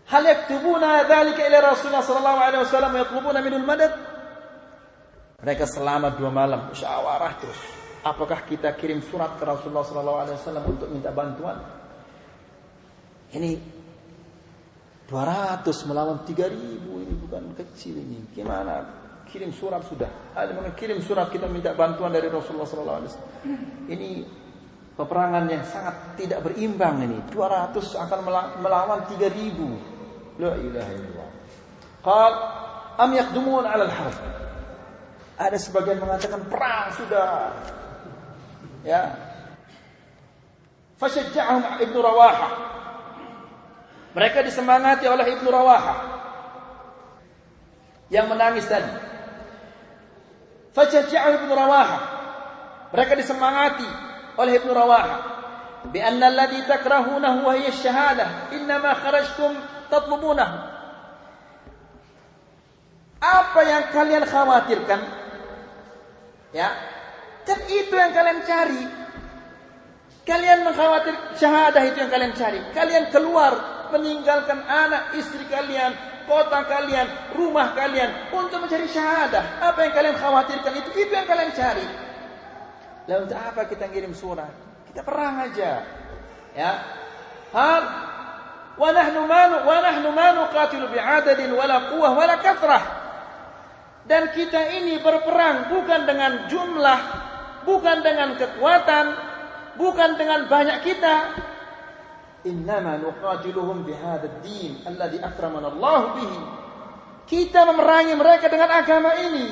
[0.09, 4.08] Hal yaktubuna dhalika ila Rasulullah sallallahu alaihi wasallam yatlubuna minul madad?
[5.39, 7.59] Mereka selama dua malam musyawarah terus
[8.03, 11.57] apakah kita kirim surat ke Rasulullah sallallahu alaihi wasallam untuk minta bantuan
[13.35, 13.59] ini
[15.09, 18.85] 200 melawan 3000 ini bukan kecil ini gimana
[19.29, 23.33] kirim surat sudah ada kirim surat kita minta bantuan dari Rasulullah sallallahu alaihi wasallam
[23.89, 24.09] ini
[24.99, 27.23] peperangan yang sangat tidak berimbang ini.
[27.31, 28.19] 200 akan
[28.59, 30.43] melawan 3000.
[30.43, 31.29] La ilaha illallah.
[32.03, 32.33] Qal
[32.99, 34.15] am yaqdumun 'ala al-harb.
[35.39, 37.55] Ada sebagian mengatakan perang sudah.
[38.83, 39.15] Ya.
[40.99, 42.49] Fashajja'ahum Ibnu Rawaha.
[44.19, 45.95] Mereka disemangati oleh Ibnu Rawaha.
[48.11, 48.91] Yang menangis tadi.
[50.75, 51.99] Fashajja'ahum Ibnu Rawaha.
[52.91, 53.87] Mereka disemangati
[54.35, 55.39] oleh Ibnu Rawaha
[55.87, 59.55] alladhi takrahunahu wa hiya ash-shahadah innama kharajtum
[59.87, 60.57] tatlubunahu
[63.19, 64.99] apa yang kalian khawatirkan
[66.55, 66.69] ya
[67.45, 68.83] kan itu yang kalian cari
[70.25, 73.53] kalian mengkhawatir syahadah itu yang kalian cari kalian keluar
[73.89, 75.93] meninggalkan anak istri kalian
[76.29, 81.49] kota kalian rumah kalian untuk mencari syahadah apa yang kalian khawatirkan itu itu yang kalian
[81.57, 82.09] cari
[83.09, 84.53] Lalu untuk apa kita ngirim surat?
[84.85, 85.81] Kita perang aja.
[86.53, 86.71] Ya.
[87.49, 87.83] Hal
[88.77, 92.98] wa nahnu ma wa nahnu ma nuqatilu bi'adadin wala quwwah wala kathrah.
[94.09, 96.99] Dan kita ini berperang bukan dengan jumlah,
[97.61, 99.05] bukan dengan kekuatan,
[99.77, 101.15] bukan dengan banyak kita.
[102.49, 106.41] Innama nuqatiluhum bihadzal din alladhi akramana Allah bihi.
[107.29, 109.45] Kita memerangi mereka dengan agama ini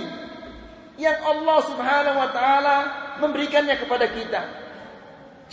[0.97, 2.77] yang Allah Subhanahu wa taala
[3.21, 4.41] memberikannya kepada kita.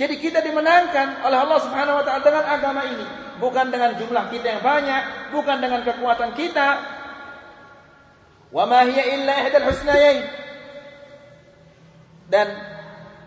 [0.01, 3.07] Jadi kita dimenangkan oleh Allah Subhanahu wa taala dengan agama ini.
[3.35, 6.94] bukan dengan jumlah kita yang banyak, bukan dengan kekuatan kita.
[8.55, 10.23] Wa ma hiya illa ihdal husnayain.
[12.31, 12.49] Dan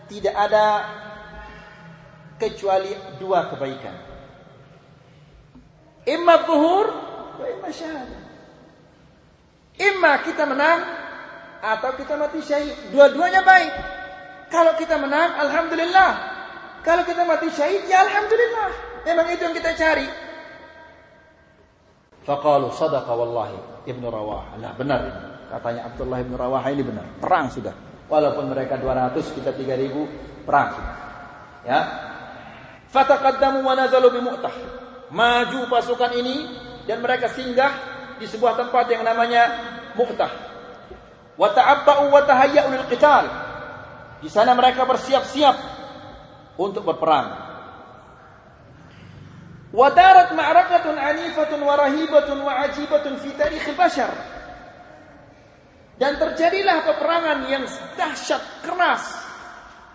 [0.07, 0.65] tidak ada
[2.39, 3.95] kecuali dua kebaikan.
[6.07, 6.87] Imma zuhur
[7.35, 8.21] wa imma syahadah.
[9.77, 10.79] Imma kita menang
[11.59, 12.95] atau kita mati syahid.
[12.95, 13.73] Dua-duanya baik.
[14.47, 16.11] Kalau kita menang, alhamdulillah.
[16.87, 18.69] Kalau kita mati syahid, ya alhamdulillah.
[19.03, 20.07] Memang itu yang kita cari.
[22.27, 23.55] Faqalu sadaqa wallahi
[23.87, 24.59] Ibnu Rawah.
[24.59, 25.21] Nah, benar ini.
[25.47, 27.07] Katanya Abdullah Ibnu Rawah ini benar.
[27.23, 27.71] Perang sudah.
[28.11, 30.95] Walaupun mereka 200, kita 3000, perang sudah.
[31.63, 31.79] Ya.
[32.91, 34.55] Fataqaddamu wa nazalu bi Mu'tah.
[35.07, 36.51] Maju pasukan ini
[36.83, 37.71] dan mereka singgah
[38.19, 39.43] di sebuah tempat yang namanya
[39.95, 40.31] Mu'tah.
[41.39, 43.23] Wa ta'abba'u wa tahayya'u lil qital.
[44.19, 45.55] Di sana mereka bersiap-siap
[46.59, 47.46] untuk berperang.
[49.77, 54.09] Wadarat ma'rakatun anifatun wa rahibatun wa ajibatun fi tarikh bashar.
[56.01, 59.05] Dan terjadilah peperangan yang dahsyat, keras,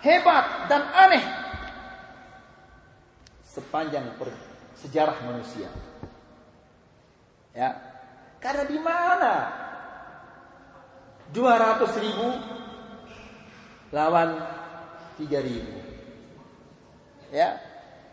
[0.06, 1.22] hebat dan aneh
[3.42, 4.06] sepanjang
[4.78, 5.66] sejarah manusia.
[7.50, 7.74] Ya.
[8.38, 9.34] Karena di mana
[11.34, 12.28] 200 ribu
[13.90, 14.30] lawan
[15.18, 15.78] 3 ribu.
[17.34, 17.71] Ya.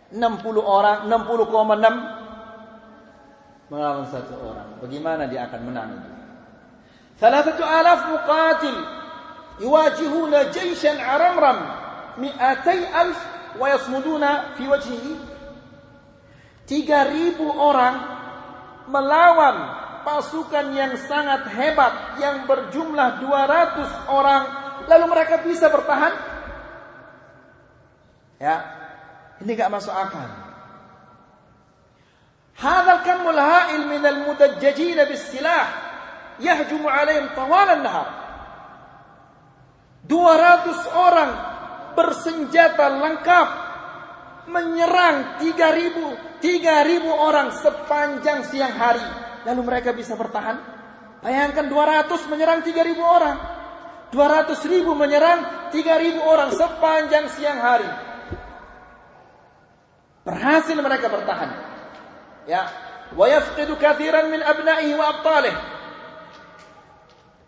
[0.10, 4.82] 60 orang, 60,6 melawan satu orang.
[4.82, 6.10] Bagaimana dia akan menang itu?
[7.22, 8.80] Salatatu alaf muqatil
[9.62, 11.62] yuwajihuna jayshan aramram
[12.18, 13.20] mi'atai alf
[13.60, 15.14] wa yasmuduna fi wajhihi.
[16.66, 17.96] 3000 orang
[18.90, 19.58] melawan
[20.06, 24.44] pasukan yang sangat hebat yang berjumlah 200 orang
[24.90, 26.14] lalu mereka bisa bertahan
[28.42, 28.79] ya
[29.40, 30.28] ini enggak masuk akal.
[32.60, 35.68] Hadal kamul ha'il min al-mudajjajin bis-silah.
[36.40, 38.08] Yahjumu 'alaihim tawal an-nahar
[40.08, 41.32] 200 orang
[42.00, 43.48] bersenjata lengkap
[44.48, 49.04] menyerang 3000 3000 orang sepanjang siang hari.
[49.44, 50.56] Lalu mereka bisa bertahan?
[51.20, 53.38] Bayangkan 200 menyerang 3000 orang.
[54.16, 58.09] 200 ribu menyerang 3000 orang sepanjang siang hari
[60.30, 61.50] berhasil mereka bertahan
[62.46, 62.70] ya
[63.18, 63.74] wa yafqidu
[64.30, 65.80] min abna'ihi wa abtalihi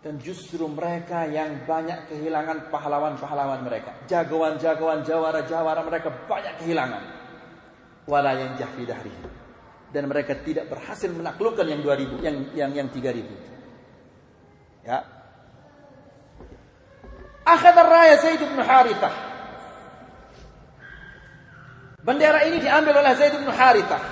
[0.02, 3.94] dan justru mereka yang banyak kehilangan pahlawan-pahlawan mereka.
[4.10, 7.02] Jagoan-jagoan, jawara-jawara mereka banyak kehilangan.
[8.10, 8.82] Wala yang jahfi.
[9.94, 13.52] Dan mereka tidak berhasil menaklukkan yang 2000, yang yang yang 3000
[14.82, 15.06] Ya.
[17.46, 19.31] Akhad raya Zaid bin Harithah.
[22.02, 24.02] Bendera ini diambil oleh Zaid bin Harithah.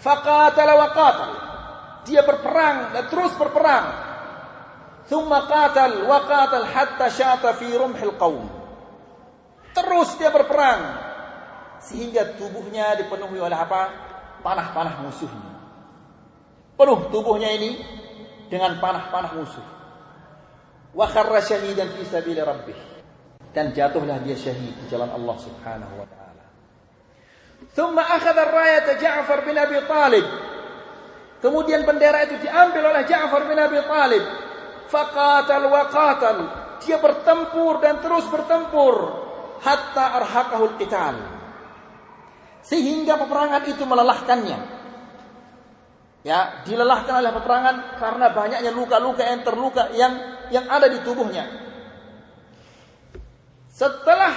[0.00, 1.30] Faqatala wa qatal.
[2.04, 3.86] Dia berperang dan terus berperang.
[5.08, 8.44] Thumma qatal wakatal hatta syata fi rumhil qawm.
[9.72, 10.80] Terus dia berperang.
[11.80, 13.82] Sehingga tubuhnya dipenuhi oleh apa?
[14.44, 15.52] Panah-panah musuhnya.
[16.76, 17.80] Penuh tubuhnya ini
[18.52, 19.66] dengan panah-panah musuh.
[20.92, 22.76] Wa kharra syahidan fi sabili rabbih.
[23.56, 26.19] Dan jatuhlah dia syahid di jalan Allah Subhanahu wa taala
[27.74, 30.26] thumma akhadha ar-rayat Ja'far bin Abi Talib.
[31.40, 34.24] Kemudian bendera itu diambil oleh Ja'far bin Abi Talib.
[34.92, 36.36] Faqatal wa qatal.
[36.84, 38.94] Dia bertempur dan terus bertempur.
[39.60, 41.16] Hatta arhaqahul qital.
[42.64, 44.58] Sehingga peperangan itu melelahkannya.
[46.20, 50.12] Ya dilelahkan oleh peperangan karena banyaknya luka-luka yang terluka yang
[50.52, 51.48] yang ada di tubuhnya.
[53.72, 54.32] Setelah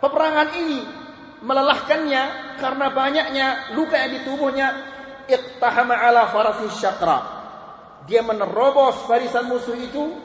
[0.00, 0.80] peperangan ini
[1.40, 3.46] melelahkannya karena banyaknya
[3.78, 4.68] luka yang di tubuhnya
[5.28, 7.38] iqtahama ala farasi syakra
[8.08, 10.16] dia menerobos barisan musuh itu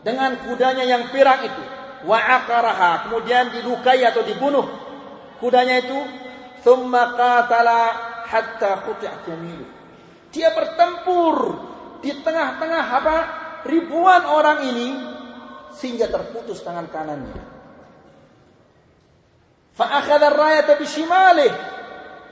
[0.00, 1.62] dengan kudanya yang pirang itu.
[2.08, 4.64] Wa akaraha, kemudian dilukai atau dibunuh
[5.36, 6.00] kudanya itu.
[6.64, 7.80] Thumma qatala
[8.26, 9.70] hatta quti'at yaminuh.
[10.32, 11.36] Dia bertempur
[12.00, 13.16] di tengah-tengah apa?
[13.66, 14.88] ribuan orang ini
[15.74, 17.45] sehingga terputus tangan kanannya.
[19.76, 21.52] Fa akhadha ar-rayata bishimalih.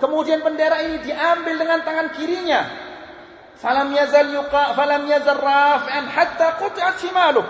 [0.01, 2.61] Kemudian bendera ini diambil dengan tangan kirinya.
[3.61, 7.47] Falam yazal yuqa falam yazal rafi'an hatta qut'at shimaluh.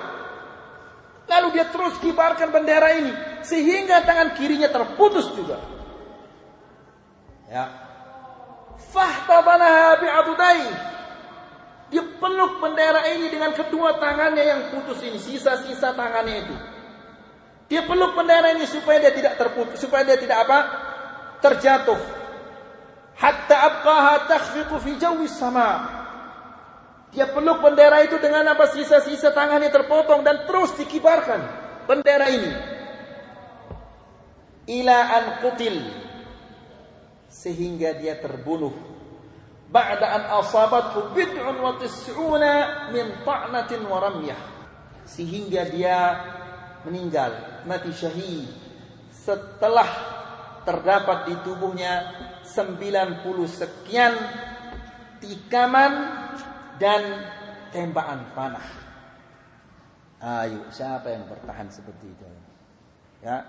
[1.25, 5.57] Lalu dia terus kibarkan bendera ini sehingga tangan kirinya terputus juga.
[7.49, 7.71] Ya.
[8.93, 10.63] Fahtabanaha bi'abudai
[11.95, 16.55] dia peluk bendera ini dengan kedua tangannya yang putus ini sisa-sisa tangannya itu
[17.71, 20.59] dia peluk bendera ini supaya dia tidak terputus supaya dia tidak apa
[21.41, 22.25] terjatuh
[23.19, 26.03] hatta abqaha takhfiqu fi jawi sama.
[27.15, 31.41] Dia peluk bendera itu dengan apa sisa-sisa tangannya terpotong dan terus dikibarkan
[31.87, 32.53] bendera ini.
[34.65, 35.79] Ila an qutil
[37.31, 38.75] sehingga dia terbunuh.
[39.71, 44.39] Ba'da an asabathu bid'un wa tis'una min ta'natin wa ramyah.
[45.07, 45.99] Sehingga dia
[46.85, 48.49] meninggal, mati syahid
[49.11, 49.89] setelah
[50.65, 52.13] terdapat di tubuhnya
[52.45, 54.13] 90 sekian
[55.21, 55.93] tikaman
[56.77, 57.03] dan
[57.73, 58.67] tembakan panah.
[60.25, 62.25] Ayo, siapa yang bertahan seperti itu?
[63.21, 63.45] Ya.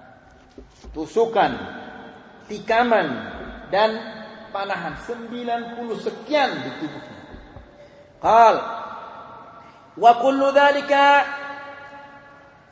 [0.92, 1.52] Tusukan,
[2.48, 3.08] tikaman
[3.72, 3.96] dan
[4.56, 7.20] panahan 90 sekian di tubuhnya.
[8.24, 8.56] Qal
[9.96, 11.24] wa kullu dhalika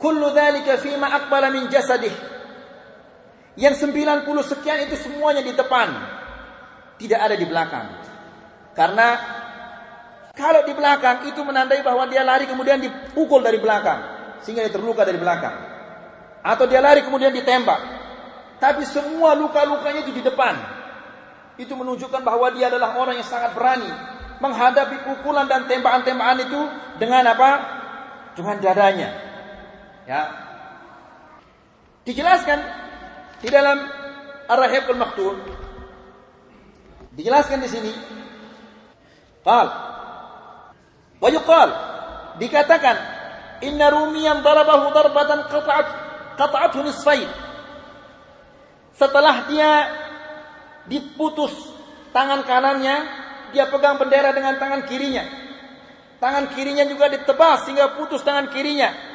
[0.04, 2.12] kullu dhalika fima aqbala min jasadih.
[3.56, 5.88] Yang 90 sekian itu semuanya di depan.
[7.00, 7.86] Tidak ada di belakang.
[8.76, 9.08] Karena
[10.36, 14.12] kalau di belakang itu menandai bahwa dia lari kemudian dipukul dari belakang
[14.44, 15.56] sehingga dia terluka dari belakang.
[16.44, 17.80] Atau dia lari kemudian ditembak.
[18.60, 20.52] Tapi semua luka-lukanya itu di depan.
[21.56, 23.88] Itu menunjukkan bahwa dia adalah orang yang sangat berani
[24.42, 26.60] menghadapi pukulan dan tembakan-tembakan itu
[26.98, 27.50] dengan apa?
[28.34, 29.33] Dengan dadanya.
[30.04, 30.22] Ya.
[32.04, 32.60] Dijelaskan
[33.40, 33.80] di dalam
[34.44, 35.36] Ar-Rahibul Maktul
[37.16, 37.92] dijelaskan di sini.
[39.44, 39.68] Qal
[41.24, 41.70] Wa yuqal
[42.36, 42.96] dikatakan
[43.64, 45.86] inna rumiyan darabahu darbatan qata'at
[46.36, 47.30] qata'athu nisfain.
[48.92, 49.70] Setelah dia
[50.84, 51.54] diputus
[52.12, 52.96] tangan kanannya,
[53.56, 55.24] dia pegang bendera dengan tangan kirinya.
[56.20, 59.13] Tangan kirinya juga ditebas sehingga putus tangan kirinya.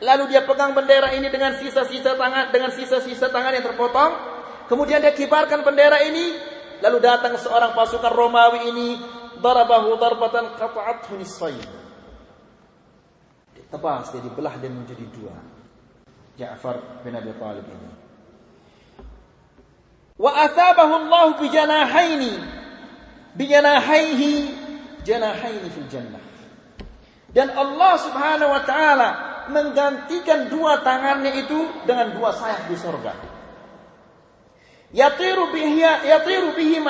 [0.00, 4.12] Lalu dia pegang bendera ini dengan sisa-sisa tangan dengan sisa-sisa tangan yang terpotong.
[4.64, 6.40] Kemudian dia kibarkan bendera ini.
[6.80, 8.88] Lalu datang seorang pasukan Romawi ini
[9.44, 11.60] darabahu darbatan qata'athu nisfain.
[13.52, 15.36] Ditebas dia dibelah dan menjadi dua.
[16.40, 17.90] Ja'far bin Abi Talib ini.
[20.16, 22.34] Wa athabahu Allah bi janahaini
[23.36, 24.32] bi janahaihi
[25.04, 26.24] janahaini fil jannah.
[27.36, 33.16] Dan Allah Subhanahu wa taala menggantikan dua tangannya itu dengan dua sayap di sorga.
[34.90, 36.82] Yatiru bihi yatiru bihi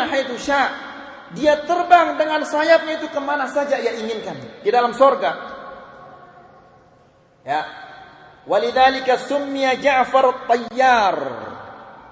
[1.31, 4.35] dia terbang dengan sayapnya itu ke mana saja ia inginkan
[4.67, 5.31] di dalam sorga.
[7.47, 7.65] Ya,
[8.51, 11.19] walidalika summiya Ja'far Tayyar.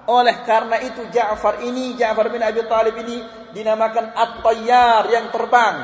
[0.09, 3.21] Oleh karena itu Ja'far ini, Ja'far bin Abi Talib ini
[3.53, 5.77] dinamakan At-Tayyar yang terbang.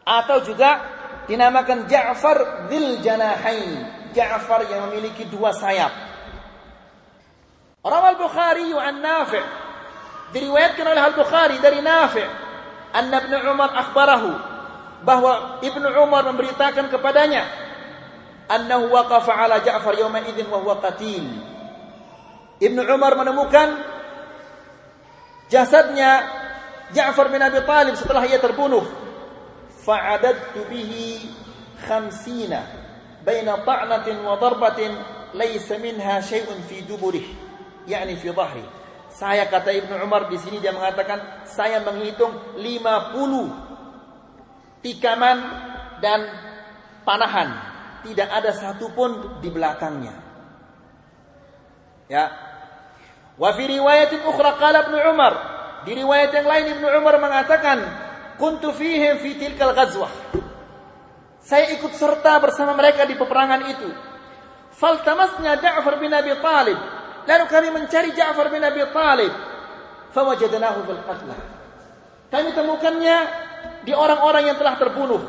[0.00, 0.99] Atau juga
[1.30, 3.86] dinamakan Ja'far Dzil Janahain.
[4.10, 5.94] Ja'far yang memiliki dua sayap.
[7.86, 9.46] Rawal Bukhari an Nafi'
[10.30, 12.26] Diriwayatkan oleh Al-Bukhari dari Nafi'
[12.94, 14.30] anna Ibnu Umar akhbarahu
[15.02, 17.46] bahwa Ibnu Umar memberitakan kepadanya
[18.46, 21.26] annahu waqafa ala Ja'far yawma idzin wa huwa qatil.
[22.62, 23.74] Ibnu Umar menemukan
[25.50, 26.22] jasadnya
[26.94, 28.99] Ja'far bin Abi Talib setelah ia terbunuh.
[29.80, 30.68] Fa'adadtu
[31.80, 32.60] khamsina
[33.24, 34.92] baina ta'natin wa darbatin
[35.32, 37.24] laysa minha syai'un fi duburih
[37.88, 38.64] yani fi dhahri
[39.10, 43.70] saya kata Ibnu Umar di sini dia mengatakan saya menghitung 50
[44.86, 45.38] tikaman
[45.98, 46.20] dan
[47.02, 47.68] panahan.
[48.00, 50.14] Tidak ada satupun di belakangnya.
[52.08, 52.32] Ya.
[53.36, 55.34] Wa fi riwayat ukhra qala Ibnu Umar.
[55.84, 57.78] Di riwayat yang lain Ibnu Umar mengatakan,
[58.40, 60.10] "Kuntu fihim fi tilkal ghazwah."
[61.44, 63.88] Saya ikut serta bersama mereka di peperangan itu.
[64.80, 66.78] Faltamasnya Ja'far bin Abi Talib
[67.28, 69.32] Lalu kami mencari Ja'far bin Abi Talib.
[70.10, 71.38] Fawajadnahu fil qatlah.
[72.30, 73.16] Kami temukannya
[73.84, 75.22] di orang-orang yang telah terbunuh.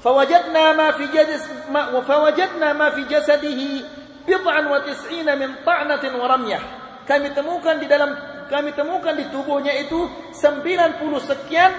[0.00, 3.84] Fawajadna ma fi jadas ma fawajadna ma fi jasadihi
[4.26, 6.62] bid'an wa tis'ina min ta'natin wa ramyah.
[7.06, 8.12] Kami temukan di dalam
[8.52, 11.72] kami temukan di tubuhnya itu 90 sekian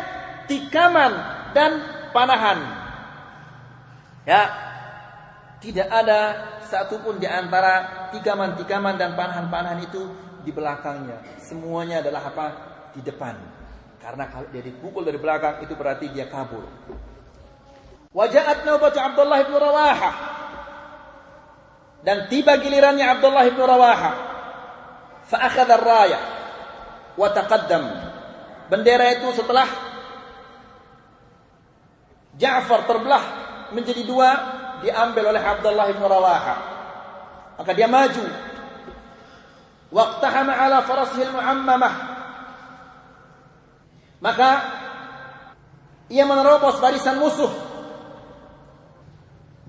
[0.49, 1.13] tikaman
[1.53, 1.71] dan
[2.11, 2.59] panahan.
[4.23, 4.43] Ya.
[5.63, 6.19] Tidak ada
[6.67, 10.11] satupun di antara tikaman-tikaman dan panahan-panahan itu
[10.43, 11.39] di belakangnya.
[11.39, 12.45] Semuanya adalah apa?
[12.91, 13.39] Di depan.
[14.03, 16.67] Karena kalau dia dipukul dari belakang itu berarti dia kabur.
[18.11, 20.11] Wajahat naubatu Abdullah bin Rawaha.
[22.03, 24.11] Dan tiba gilirannya Abdullah bin Rawaha.
[25.31, 26.19] Fa'akhadha raya.
[27.15, 27.83] Wa taqaddam.
[28.67, 29.92] Bendera itu setelah
[32.37, 33.23] Ja'far terbelah
[33.73, 34.29] menjadi dua
[34.81, 36.55] diambil oleh Abdullah bin Rawaha.
[37.61, 38.25] Maka dia maju.
[39.93, 41.93] Waqtahama ala farasihil muammamah.
[44.23, 44.49] Maka
[46.09, 47.51] ia menerobos barisan musuh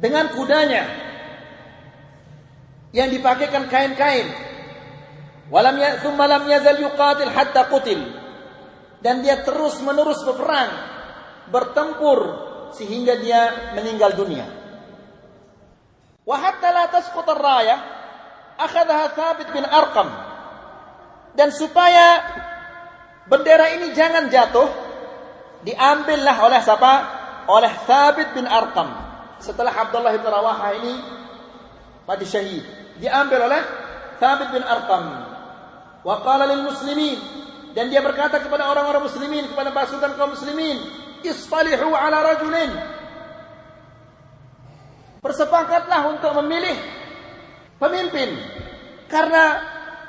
[0.01, 0.89] dengan kudanya
[2.95, 4.31] yang dipakaikan kain-kain.
[5.53, 8.01] Walam ya thumma lam yazal yuqatil hatta qutil.
[9.05, 10.73] Dan dia terus menerus berperang,
[11.53, 12.19] bertempur
[12.75, 14.47] sehingga dia meninggal dunia.
[16.25, 17.77] Wa hatta la tasqut ar-raya
[18.59, 20.09] akhadha Thabit bin Arqam.
[21.35, 22.23] Dan supaya
[23.27, 24.69] bendera ini jangan jatuh,
[25.67, 26.93] diambillah oleh siapa?
[27.51, 28.89] Oleh Thabit bin Arqam.
[29.43, 30.95] Setelah Abdullah bin Rawaha ini
[32.09, 32.65] mati syahid,
[33.03, 33.63] diambil oleh
[34.23, 35.05] Thabit bin Arqam.
[36.05, 37.17] Wa qala lil muslimin
[37.75, 40.79] dan dia berkata kepada orang-orang muslimin kepada pasukan kaum muslimin,
[41.25, 42.71] "Isfalihu ala rajulin."
[45.25, 46.77] Bersepakatlah untuk memilih
[47.81, 48.29] pemimpin
[49.09, 49.45] karena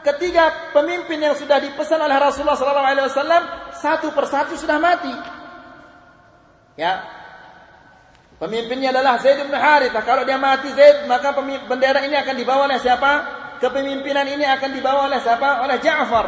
[0.05, 3.43] ketiga pemimpin yang sudah dipesan oleh Rasulullah SAW
[3.73, 5.11] satu persatu sudah mati.
[6.75, 7.01] Ya,
[8.37, 10.03] pemimpinnya adalah Zaid bin Harithah.
[10.03, 11.31] Kalau dia mati Zaid, maka
[11.65, 13.11] bendera ini akan dibawa oleh siapa?
[13.63, 15.63] Kepemimpinan ini akan dibawa oleh siapa?
[15.63, 16.27] Oleh Ja'far.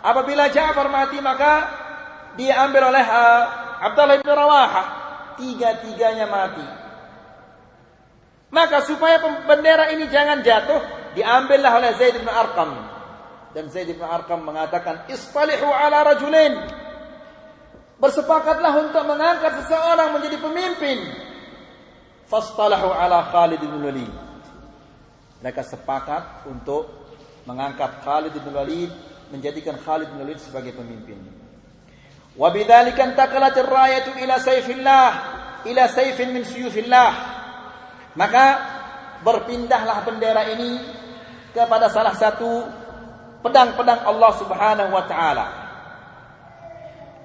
[0.00, 1.52] Apabila Ja'far mati, maka
[2.40, 4.82] diambil oleh uh, Abdullah bin Rawaha.
[5.38, 6.66] Tiga-tiganya mati.
[8.48, 10.80] Maka supaya bendera ini jangan jatuh,
[11.14, 12.74] diambillah oleh Zaid bin Arqam.
[13.52, 16.56] Dan Zaid bin Arqam mengatakan, "Isfalihu ala rajulain."
[17.98, 20.98] Bersepakatlah untuk mengangkat seseorang menjadi pemimpin.
[22.30, 24.12] Fastalahu ala Khalid bin Walid.
[25.42, 26.86] Mereka sepakat untuk
[27.46, 28.90] mengangkat Khalid bin Walid,
[29.34, 31.37] menjadikan Khalid bin Walid sebagai pemimpin.
[32.38, 35.10] Wa bidzalika intaqalat ar-rayatu ila sayfillah,
[35.66, 37.10] ila sayfin min suyufillah.
[38.14, 38.46] Maka
[39.26, 40.78] berpindahlah bendera ini
[41.50, 42.62] kepada salah satu
[43.42, 45.46] pedang-pedang Allah Subhanahu wa taala.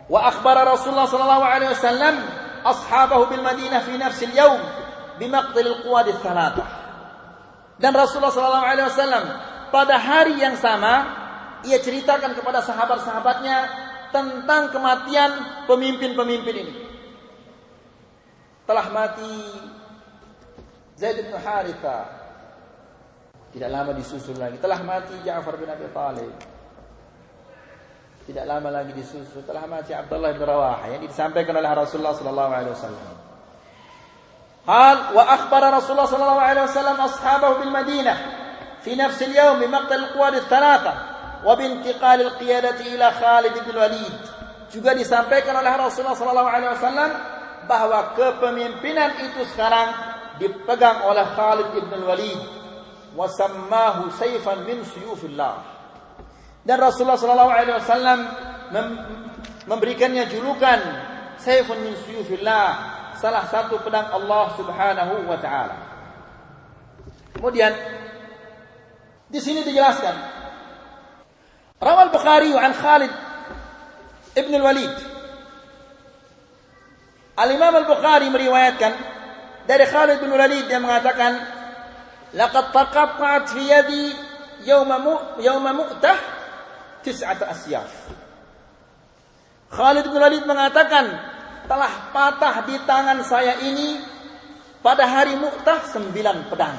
[0.10, 2.16] Wa akhbara Rasulullah sallallahu alaihi wasallam
[2.66, 4.62] ashabahu bil Madinah fi nafs al-yawm
[5.22, 6.68] bimaqtal al-quwad al-thalathah.
[7.78, 9.24] Dan Rasulullah sallallahu alaihi wasallam
[9.70, 11.22] pada hari yang sama
[11.66, 13.58] ia ceritakan kepada sahabat-sahabatnya
[14.13, 15.31] tentang kematian
[15.69, 16.75] pemimpin-pemimpin ini.
[18.69, 19.33] Telah mati
[20.99, 21.99] Zaid bin Haritha.
[23.49, 24.61] Tidak lama disusul lagi.
[24.61, 26.33] Telah mati Ja'far bin Abi Talib.
[28.29, 29.41] Tidak lama lagi disusul.
[29.49, 33.09] Telah mati Abdullah bin Rawaha yang disampaikan oleh Rasulullah sallallahu alaihi wasallam.
[34.69, 38.15] قال وأخبر رسول الله صلى الله عليه وسلم أصحابه بالمدينة
[38.85, 41.12] في نفس اليوم بمقتل القواد الثلاثة
[41.45, 44.15] وبانتقال القيادة إلى خالد بن الوليد
[44.69, 47.11] juga disampaikan oleh Rasulullah sallallahu alaihi wasallam
[47.65, 49.97] bahwa kepemimpinan itu sekarang
[50.37, 52.41] dipegang oleh Khalid ibn Walid
[53.17, 55.65] wasammahu sayfan min suyufillah
[56.69, 58.19] dan Rasulullah sallallahu alaihi wasallam
[59.65, 60.81] memberikannya julukan
[61.41, 62.67] sayfun min suyufillah
[63.17, 65.77] salah satu pedang Allah Subhanahu wa taala
[67.33, 67.73] kemudian
[69.33, 70.15] di sini dijelaskan
[71.84, 73.14] rawal Bukhari an Khalid
[74.40, 74.96] ibn al-Walid
[77.34, 78.94] Al-Imam Al-Bukhari meriwayatkan
[79.68, 81.34] dari Khalid bin Walid yang mengatakan
[82.34, 84.06] laqad taqatta'at fi yadi
[84.64, 86.18] yawma mu yawma mu'tah
[87.02, 87.92] tis'at asyaf
[89.74, 91.10] Khalid bin Walid mengatakan
[91.66, 93.98] telah patah di tangan saya ini
[94.84, 96.78] pada hari Mu'tah sembilan pedang.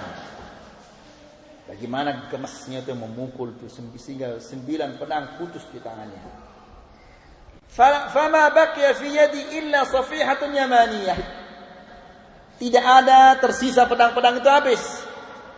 [1.74, 3.66] Bagaimana gemasnya itu memukul itu
[3.98, 6.22] sehingga sembilan pedang putus di tangannya.
[7.74, 11.18] Fama baqiya fi yadi illa safihatun yamaniyah.
[12.62, 14.82] Tidak ada tersisa pedang-pedang itu habis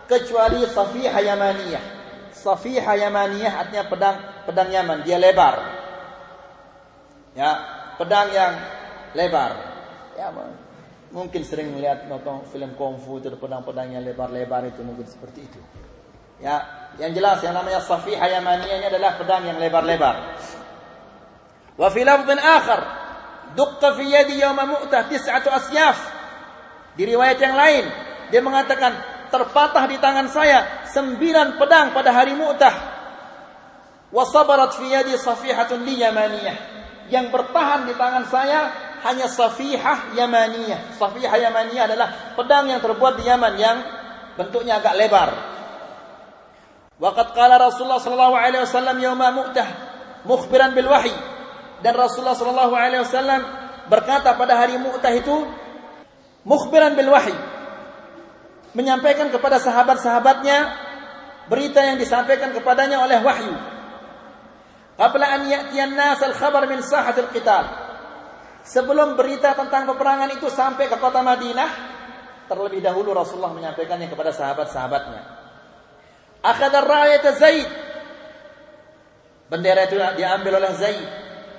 [0.08, 1.84] kecuali safihah yamaniyah.
[2.32, 4.16] Safihah yamaniyah artinya pedang
[4.48, 5.60] pedang Yaman, dia lebar.
[7.36, 7.50] Ya,
[8.00, 8.54] pedang yang
[9.12, 9.52] lebar.
[10.16, 10.32] Ya,
[11.12, 15.60] mungkin sering melihat nonton film kungfu itu pedang-pedang yang lebar-lebar itu mungkin seperti itu.
[16.36, 16.56] Ya,
[17.00, 20.36] yang jelas yang namanya Safihah Yamaniyah ini adalah pedang yang lebar-lebar.
[21.76, 22.80] Wa fi lafdhin akhar,
[23.56, 25.98] duqqa fi yadi yawma mu'tah tis'atu asyaf.
[26.96, 27.84] Di riwayat yang lain,
[28.32, 28.96] dia mengatakan
[29.28, 32.74] terpatah di tangan saya sembilan pedang pada hari Mu'tah.
[34.08, 36.56] Wa sabarat fi yadi safihatun li yamaniyah.
[37.12, 38.60] Yang bertahan di tangan saya
[39.04, 40.96] hanya safihah yamaniyah.
[40.96, 43.78] Safihah yamaniyah adalah pedang yang terbuat di Yaman yang
[44.34, 45.55] bentuknya agak lebar.
[46.96, 49.68] Waqad qala Rasulullah sallallahu alaihi wasallam yauma Mu'tah
[50.24, 51.12] mukhbiran bil wahyi.
[51.84, 53.44] Dan Rasulullah sallallahu alaihi wasallam
[53.92, 55.44] berkata pada hari Mu'tah itu
[56.48, 57.36] mukhbiran bil wahyi.
[58.72, 60.58] Menyampaikan kepada sahabat-sahabatnya
[61.52, 63.52] berita yang disampaikan kepadanya oleh wahyu.
[64.96, 67.64] Qabla an ya'tiyan nas al-khabar min sahatil qital.
[68.64, 71.70] Sebelum berita tentang peperangan itu sampai ke kota Madinah,
[72.48, 75.35] terlebih dahulu Rasulullah menyampaikannya kepada sahabat-sahabatnya.
[76.46, 77.70] Akhadha rayat Zaid.
[79.50, 81.08] Bendera itu diambil oleh Zaid.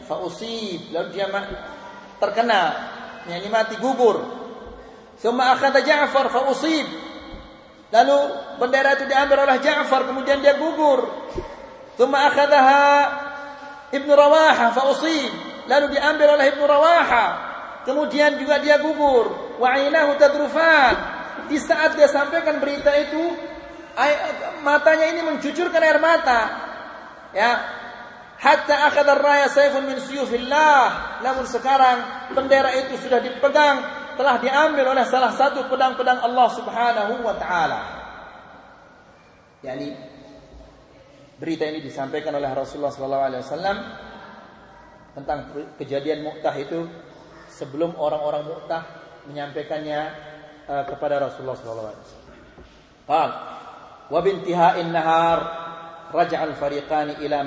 [0.08, 1.28] Fausib, lalu dia
[2.16, 2.62] terkena,
[3.28, 4.24] yakni mati gugur.
[5.20, 6.88] Summa akhadha Ja'far fausib.
[7.92, 8.18] Lalu
[8.60, 11.28] bendera itu diambil oleh Ja'far kemudian dia gugur.
[12.00, 12.86] Summa akhadaha
[13.92, 15.32] Ibnu Rawaha fausib.
[15.68, 17.26] Lalu diambil oleh Ibnu Rawaha.
[17.84, 19.60] Kemudian juga dia gugur.
[19.60, 19.76] Wa
[20.16, 20.96] tadrufan.
[21.48, 23.36] Di saat dia sampaikan berita itu,
[24.62, 26.42] matanya ini mencucurkan air mata.
[27.34, 27.52] Ya.
[28.38, 31.20] Hatta akhadha raya sayfun min suyufillah.
[31.26, 33.82] Namun sekarang bendera itu sudah dipegang,
[34.14, 37.82] telah diambil oleh salah satu pedang-pedang Allah Subhanahu wa taala.
[39.66, 39.90] Yani
[41.42, 43.78] berita ini disampaikan oleh Rasulullah sallallahu alaihi wasallam
[45.18, 45.40] tentang
[45.82, 46.86] kejadian Mu'tah itu
[47.50, 48.86] sebelum orang-orang Mu'tah
[49.26, 50.00] menyampaikannya
[50.70, 52.38] uh, kepada Rasulullah sallallahu alaihi wasallam.
[53.10, 53.57] Qal
[54.08, 55.40] wa bintiha'in nahar
[56.12, 57.44] raja'al fariqani ila.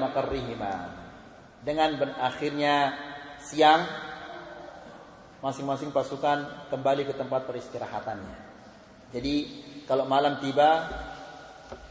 [1.61, 2.75] Dengan berakhirnya
[3.41, 3.85] siang
[5.41, 8.37] masing-masing pasukan kembali ke tempat peristirahatannya.
[9.11, 9.35] Jadi
[9.89, 10.87] kalau malam tiba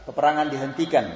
[0.06, 1.06] peperangan dihentikan.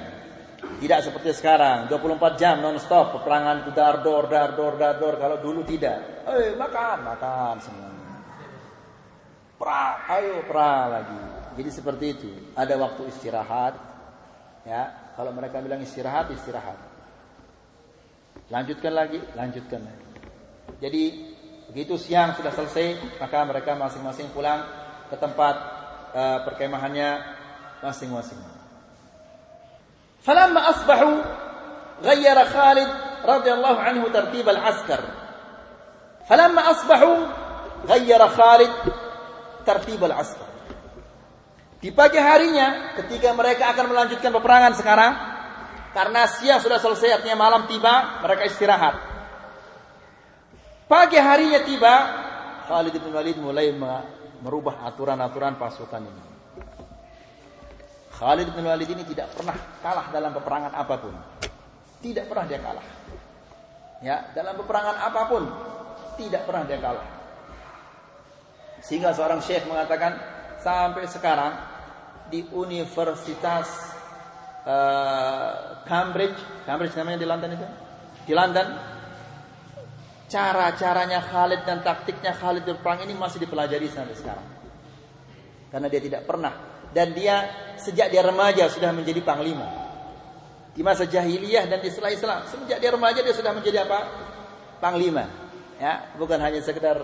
[0.65, 5.37] Tidak seperti sekarang 24 jam non stop peperangan dar dor dar dor dar dor kalau
[5.37, 6.25] dulu tidak.
[6.25, 7.91] Eh makan makan semua.
[9.55, 11.44] Pra, ayo pra lagi.
[11.55, 12.31] Jadi seperti itu.
[12.53, 13.73] Ada waktu istirahat.
[14.67, 16.75] Ya, kalau mereka bilang istirahat, istirahat.
[18.51, 20.05] Lanjutkan lagi, lanjutkan lagi.
[20.83, 21.03] Jadi
[21.71, 24.65] begitu siang sudah selesai, maka mereka masing-masing pulang
[25.07, 25.55] ke tempat
[26.11, 27.21] uh, perkemahannya
[27.79, 28.37] masing-masing.
[30.25, 31.21] Falamma asbahu
[32.01, 32.89] ghayyara Khalid
[33.23, 35.01] radhiyallahu anhu tartib al-askar.
[36.25, 37.11] Falamma asbahu
[37.85, 38.73] ghayyara Khalid
[39.61, 40.54] tartib al-askar.
[41.85, 45.13] Di pagi harinya ketika mereka akan melanjutkan peperangan sekarang
[45.93, 48.97] karena siang sudah selesai artinya malam tiba mereka istirahat.
[50.89, 51.93] Pagi harinya tiba
[52.65, 53.69] Khalid bin Walid mulai
[54.41, 56.25] merubah aturan-aturan pasukan ini.
[58.17, 59.53] Khalid bin Walid ini tidak pernah
[59.85, 61.13] kalah dalam peperangan apa pun.
[62.01, 62.85] Tidak pernah dia kalah.
[64.01, 65.43] Ya, dalam peperangan apa pun
[66.17, 67.05] tidak pernah dia kalah.
[68.81, 70.17] Sehingga seorang syekh mengatakan
[70.57, 71.74] sampai sekarang
[72.29, 73.67] di Universitas
[74.65, 77.67] uh, Cambridge, Cambridge namanya di London itu,
[78.25, 78.67] di London.
[80.25, 84.47] Cara-caranya Khalid dan taktiknya Khalid berperang ini masih dipelajari sampai sekarang.
[85.69, 87.45] Karena dia tidak pernah dan dia
[87.75, 89.67] sejak dia remaja sudah menjadi panglima.
[90.71, 93.99] Di masa jahiliyah dan di setelah Islam, sejak dia remaja dia sudah menjadi apa?
[94.79, 95.27] Panglima.
[95.75, 97.03] Ya, bukan hanya sekedar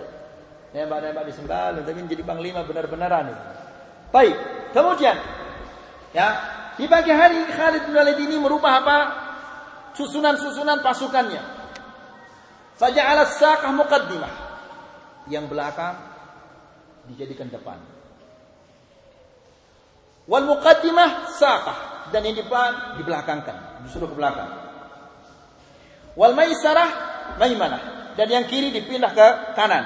[0.72, 3.36] nembak-nembak di sembalun, tapi menjadi panglima benar-benaran.
[4.16, 4.61] Baik.
[4.72, 5.18] Kemudian
[6.16, 6.28] ya,
[6.80, 8.98] di pagi hari Khalid bin Walid ini merubah apa?
[9.96, 11.44] Susunan-susunan pasukannya.
[12.80, 14.34] Faja'ala saqah muqaddimah.
[15.30, 15.96] Yang belakang
[17.12, 17.78] dijadikan depan.
[20.26, 24.50] Wal muqaddimah saqah dan yang depan dibelakangkan, disuruh ke belakang.
[26.16, 26.90] Wal maisarah
[27.40, 29.86] maimanah dan yang kiri dipindah ke kanan.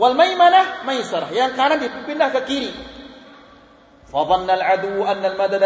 [0.00, 2.72] Wal maimanah maisarah, yang kanan dipindah ke kiri.
[4.11, 5.65] فظن العدو أن المدد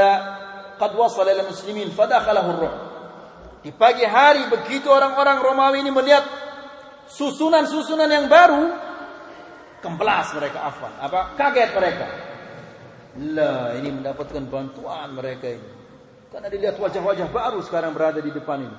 [0.82, 2.82] قد وصل إلى المسلمين فدخله الرعب
[3.62, 6.26] di pagi hari begitu orang-orang Romawi ini melihat
[7.14, 8.74] susunan-susunan yang baru
[9.86, 12.08] kempelas mereka afan apa kaget mereka
[13.38, 15.70] lah ini mendapatkan bantuan mereka ini
[16.34, 18.78] karena dilihat wajah-wajah baru sekarang berada di depan ini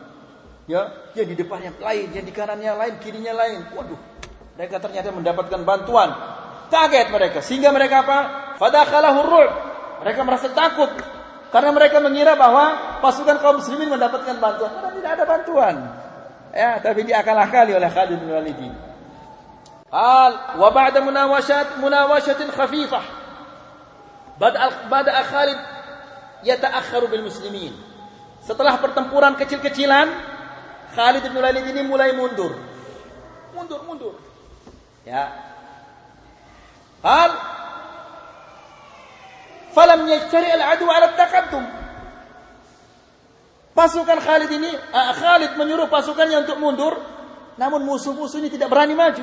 [0.67, 4.01] ya yang di depannya lain yang di kanannya lain kirinya lain waduh
[4.59, 6.11] mereka ternyata mendapatkan bantuan
[6.75, 8.19] kaget mereka sehingga mereka apa
[8.58, 9.52] Fadakhalahu ru'b.
[10.02, 10.90] Mereka merasa takut
[11.48, 14.72] karena mereka mengira bahwa pasukan kaum muslimin mendapatkan bantuan.
[14.74, 15.76] Karena tidak ada bantuan.
[16.52, 18.60] Ya, tapi diakal-akali oleh Khalid bin Walid.
[19.88, 23.06] Al wa ba'da munawashat munawashatin khafifah.
[24.38, 25.60] Bada bada Khalid
[26.44, 27.74] yata'akhkharu bil muslimin.
[28.44, 30.08] Setelah pertempuran kecil-kecilan,
[30.94, 32.54] Khalid bin Walid ini mulai mundur.
[33.56, 34.14] Mundur, mundur.
[35.08, 35.32] Ya.
[37.00, 37.32] Hal
[39.78, 41.62] falam yajtari al-adu ala taqaddum.
[43.78, 46.98] Pasukan Khalid ini, uh, Khalid menyuruh pasukannya untuk mundur,
[47.62, 49.22] namun musuh-musuh ini tidak berani maju.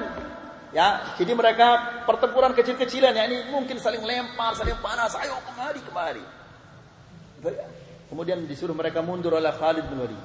[0.70, 6.24] Ya, jadi mereka pertempuran kecil-kecilan, ya ini mungkin saling lempar, saling panas, ayo kemari, kemari.
[8.07, 10.22] Kemudian disuruh mereka mundur oleh Khalid bin Walid.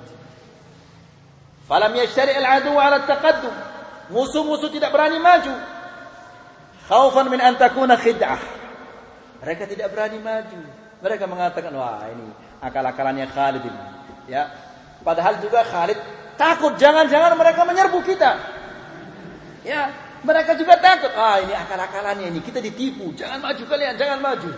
[1.66, 3.54] Falam yashtari al-adu 'ala taqaddum.
[4.14, 5.54] Musuh-musuh tidak berani maju.
[6.86, 8.59] Khaufan min an takuna khid'ah.
[9.40, 10.62] Mereka tidak berani maju.
[11.00, 12.28] Mereka mengatakan, wah ini
[12.60, 13.82] akal-akalannya Khalid ini.
[14.28, 14.52] Ya.
[15.00, 15.96] Padahal juga Khalid
[16.36, 18.32] takut jangan-jangan mereka menyerbu kita.
[19.64, 19.92] Ya,
[20.24, 21.12] mereka juga takut.
[21.16, 23.16] Ah, ini akal-akalannya ini kita ditipu.
[23.16, 24.52] Jangan maju kalian, jangan maju.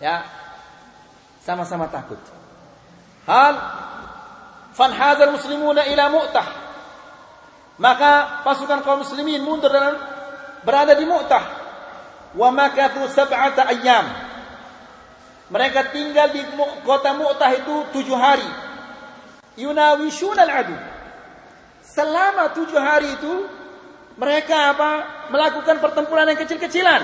[0.00, 0.24] Ya.
[1.44, 2.20] Sama-sama takut.
[3.28, 3.54] Hal
[4.72, 6.48] fanhazal muslimuna ila mu'tah.
[7.80, 9.96] Maka pasukan kaum muslimin mundur dan
[10.60, 11.59] berada di Mu'tah.
[12.34, 14.06] Wa makathu sab'ata ayyam.
[15.50, 16.46] Mereka tinggal di
[16.86, 18.46] kota Mu'tah itu tujuh hari.
[19.58, 20.78] Yunawishun al-adu.
[21.82, 23.50] Selama tujuh hari itu
[24.14, 24.90] mereka apa?
[25.34, 27.02] Melakukan pertempuran yang kecil-kecilan.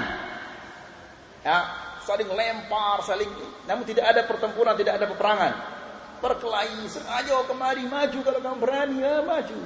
[1.42, 1.58] Ya,
[2.06, 3.30] saling lempar, saling
[3.66, 5.76] namun tidak ada pertempuran, tidak ada peperangan
[6.20, 9.58] berkelahi, sengaja kemari maju kalau kamu berani ya maju.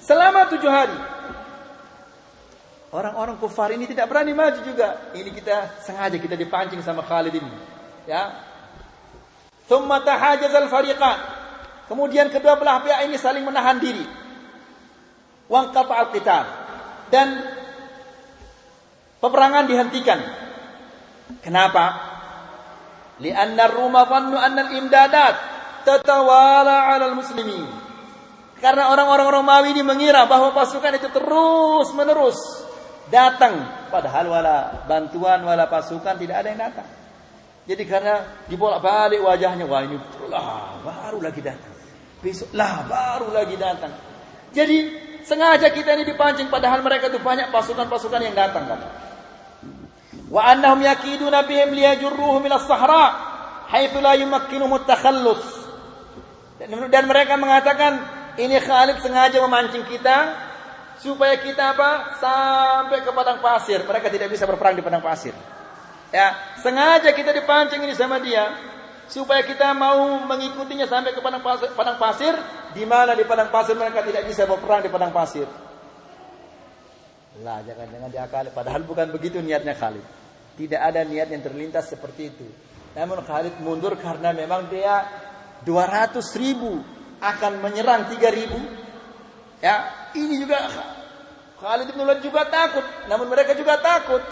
[0.00, 0.96] Selama tujuh hari.
[2.90, 5.14] Orang-orang kufar ini tidak berani maju juga.
[5.14, 7.50] Ini kita sengaja kita dipancing sama Khalid ini.
[8.10, 8.34] Ya.
[9.70, 11.18] Thumma tahajaz al-fariqan.
[11.86, 14.02] Kemudian kedua belah pihak ini saling menahan diri.
[15.46, 16.44] Wangqata al-qital.
[17.14, 17.28] Dan
[19.22, 20.18] peperangan dihentikan.
[21.46, 22.10] Kenapa?
[23.22, 25.34] Lianna ar-Ruma dhannu anna al-imdadat
[25.86, 27.70] tatawala 'ala al-muslimin.
[28.58, 32.66] Karena orang-orang Romawi ini mengira bahwa pasukan itu terus-menerus
[33.10, 34.56] datang padahal wala
[34.86, 36.88] bantuan wala pasukan tidak ada yang datang.
[37.68, 39.98] Jadi karena dibolak-balik wajahnya wah ini
[40.30, 41.72] lah baru lagi datang.
[42.24, 43.92] Besok lah baru lagi datang.
[44.50, 44.78] Jadi
[45.22, 48.80] sengaja kita ini dipancing padahal mereka itu banyak pasukan-pasukan yang datang kan.
[50.30, 53.06] Wa annahum yakiduna bihim liyajurruhum ila sahra
[53.70, 55.42] haitsu la yumakkinuhum at-takhallus
[56.90, 58.04] dan mereka mengatakan
[58.36, 60.49] ini Khalid sengaja memancing kita
[61.00, 62.20] supaya kita apa?
[62.20, 63.82] Sampai ke padang pasir.
[63.82, 65.32] Mereka tidak bisa berperang di padang pasir.
[66.12, 68.50] Ya, sengaja kita dipancing ini sama dia
[69.10, 72.34] supaya kita mau mengikutinya sampai ke padang pasir, padang pasir
[72.74, 75.46] di mana di padang pasir mereka tidak bisa berperang di padang pasir.
[77.42, 80.02] Lah, jangan-jangan diakali padahal bukan begitu niatnya Khalid.
[80.58, 82.46] Tidak ada niat yang terlintas seperti itu.
[82.94, 85.06] Namun Khalid mundur karena memang dia
[85.62, 86.82] 200 ribu
[87.22, 88.58] akan menyerang 3 ribu.
[89.62, 90.70] Ya, ini juga
[91.60, 94.24] Khalid bin Walid juga takut, namun mereka juga takut.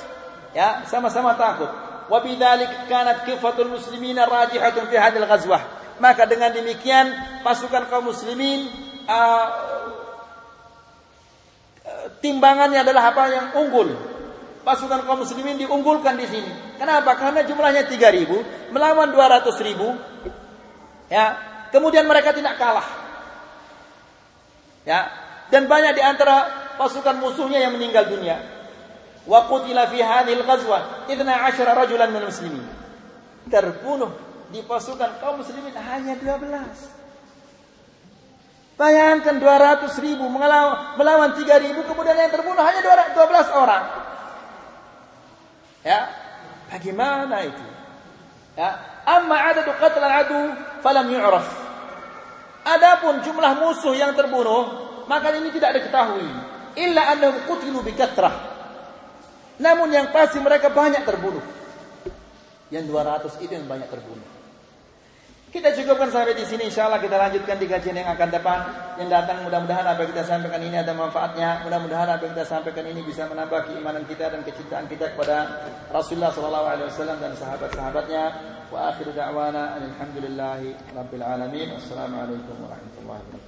[0.56, 1.68] Ya, sama-sama takut.
[2.08, 5.60] Wa bidzalik kanat kifatul muslimina rajihatun fi hadil ghazwah.
[6.00, 7.12] Maka dengan demikian
[7.44, 8.64] pasukan kaum muslimin
[9.04, 9.46] uh,
[12.24, 13.92] timbangannya adalah apa yang unggul.
[14.64, 16.80] Pasukan kaum muslimin diunggulkan di sini.
[16.80, 17.12] Kenapa?
[17.20, 20.38] Karena jumlahnya 3000 melawan 200.000
[21.08, 21.40] Ya,
[21.72, 22.84] kemudian mereka tidak kalah.
[24.84, 25.08] Ya,
[25.48, 28.40] dan banyak di antara pasukan musuhnya yang meninggal dunia.
[29.28, 32.64] Wa qutila fi hadhil ghazwah 12 rajulan min muslimin.
[33.48, 34.12] Terbunuh
[34.48, 36.96] di pasukan kaum muslimin hanya 12.
[38.78, 43.84] Bayangkan 200 ribu melawan, melawan 3 ribu kemudian yang terbunuh hanya 12 orang.
[45.82, 46.06] Ya,
[46.70, 47.66] bagaimana itu?
[48.54, 48.78] Ya,
[49.08, 50.38] Amma adadu qatl adu
[50.84, 51.48] falam yu'raf.
[52.68, 56.28] Adapun jumlah musuh yang terbunuh, maka ini tidak diketahui.
[56.78, 57.96] Illa annahum qutilu bi
[59.58, 61.42] Namun yang pasti mereka banyak terbunuh.
[62.68, 64.38] Yang 200 itu yang banyak terbunuh.
[65.48, 66.68] Kita cukupkan sampai di sini.
[66.68, 68.58] Insyaallah kita lanjutkan di kajian yang akan depan
[69.00, 69.48] yang datang.
[69.48, 71.64] Mudah-mudahan apa yang kita sampaikan ini ada manfaatnya.
[71.64, 76.36] Mudah-mudahan apa yang kita sampaikan ini bisa menambah keimanan kita dan kecintaan kita kepada Rasulullah
[76.36, 78.24] sallallahu alaihi wasallam dan sahabat-sahabatnya.
[78.68, 81.80] Wa akhiru da'wana alhamdulillahi rabbil alamin.
[81.80, 83.47] Assalamualaikum warahmatullahi wabarakatuh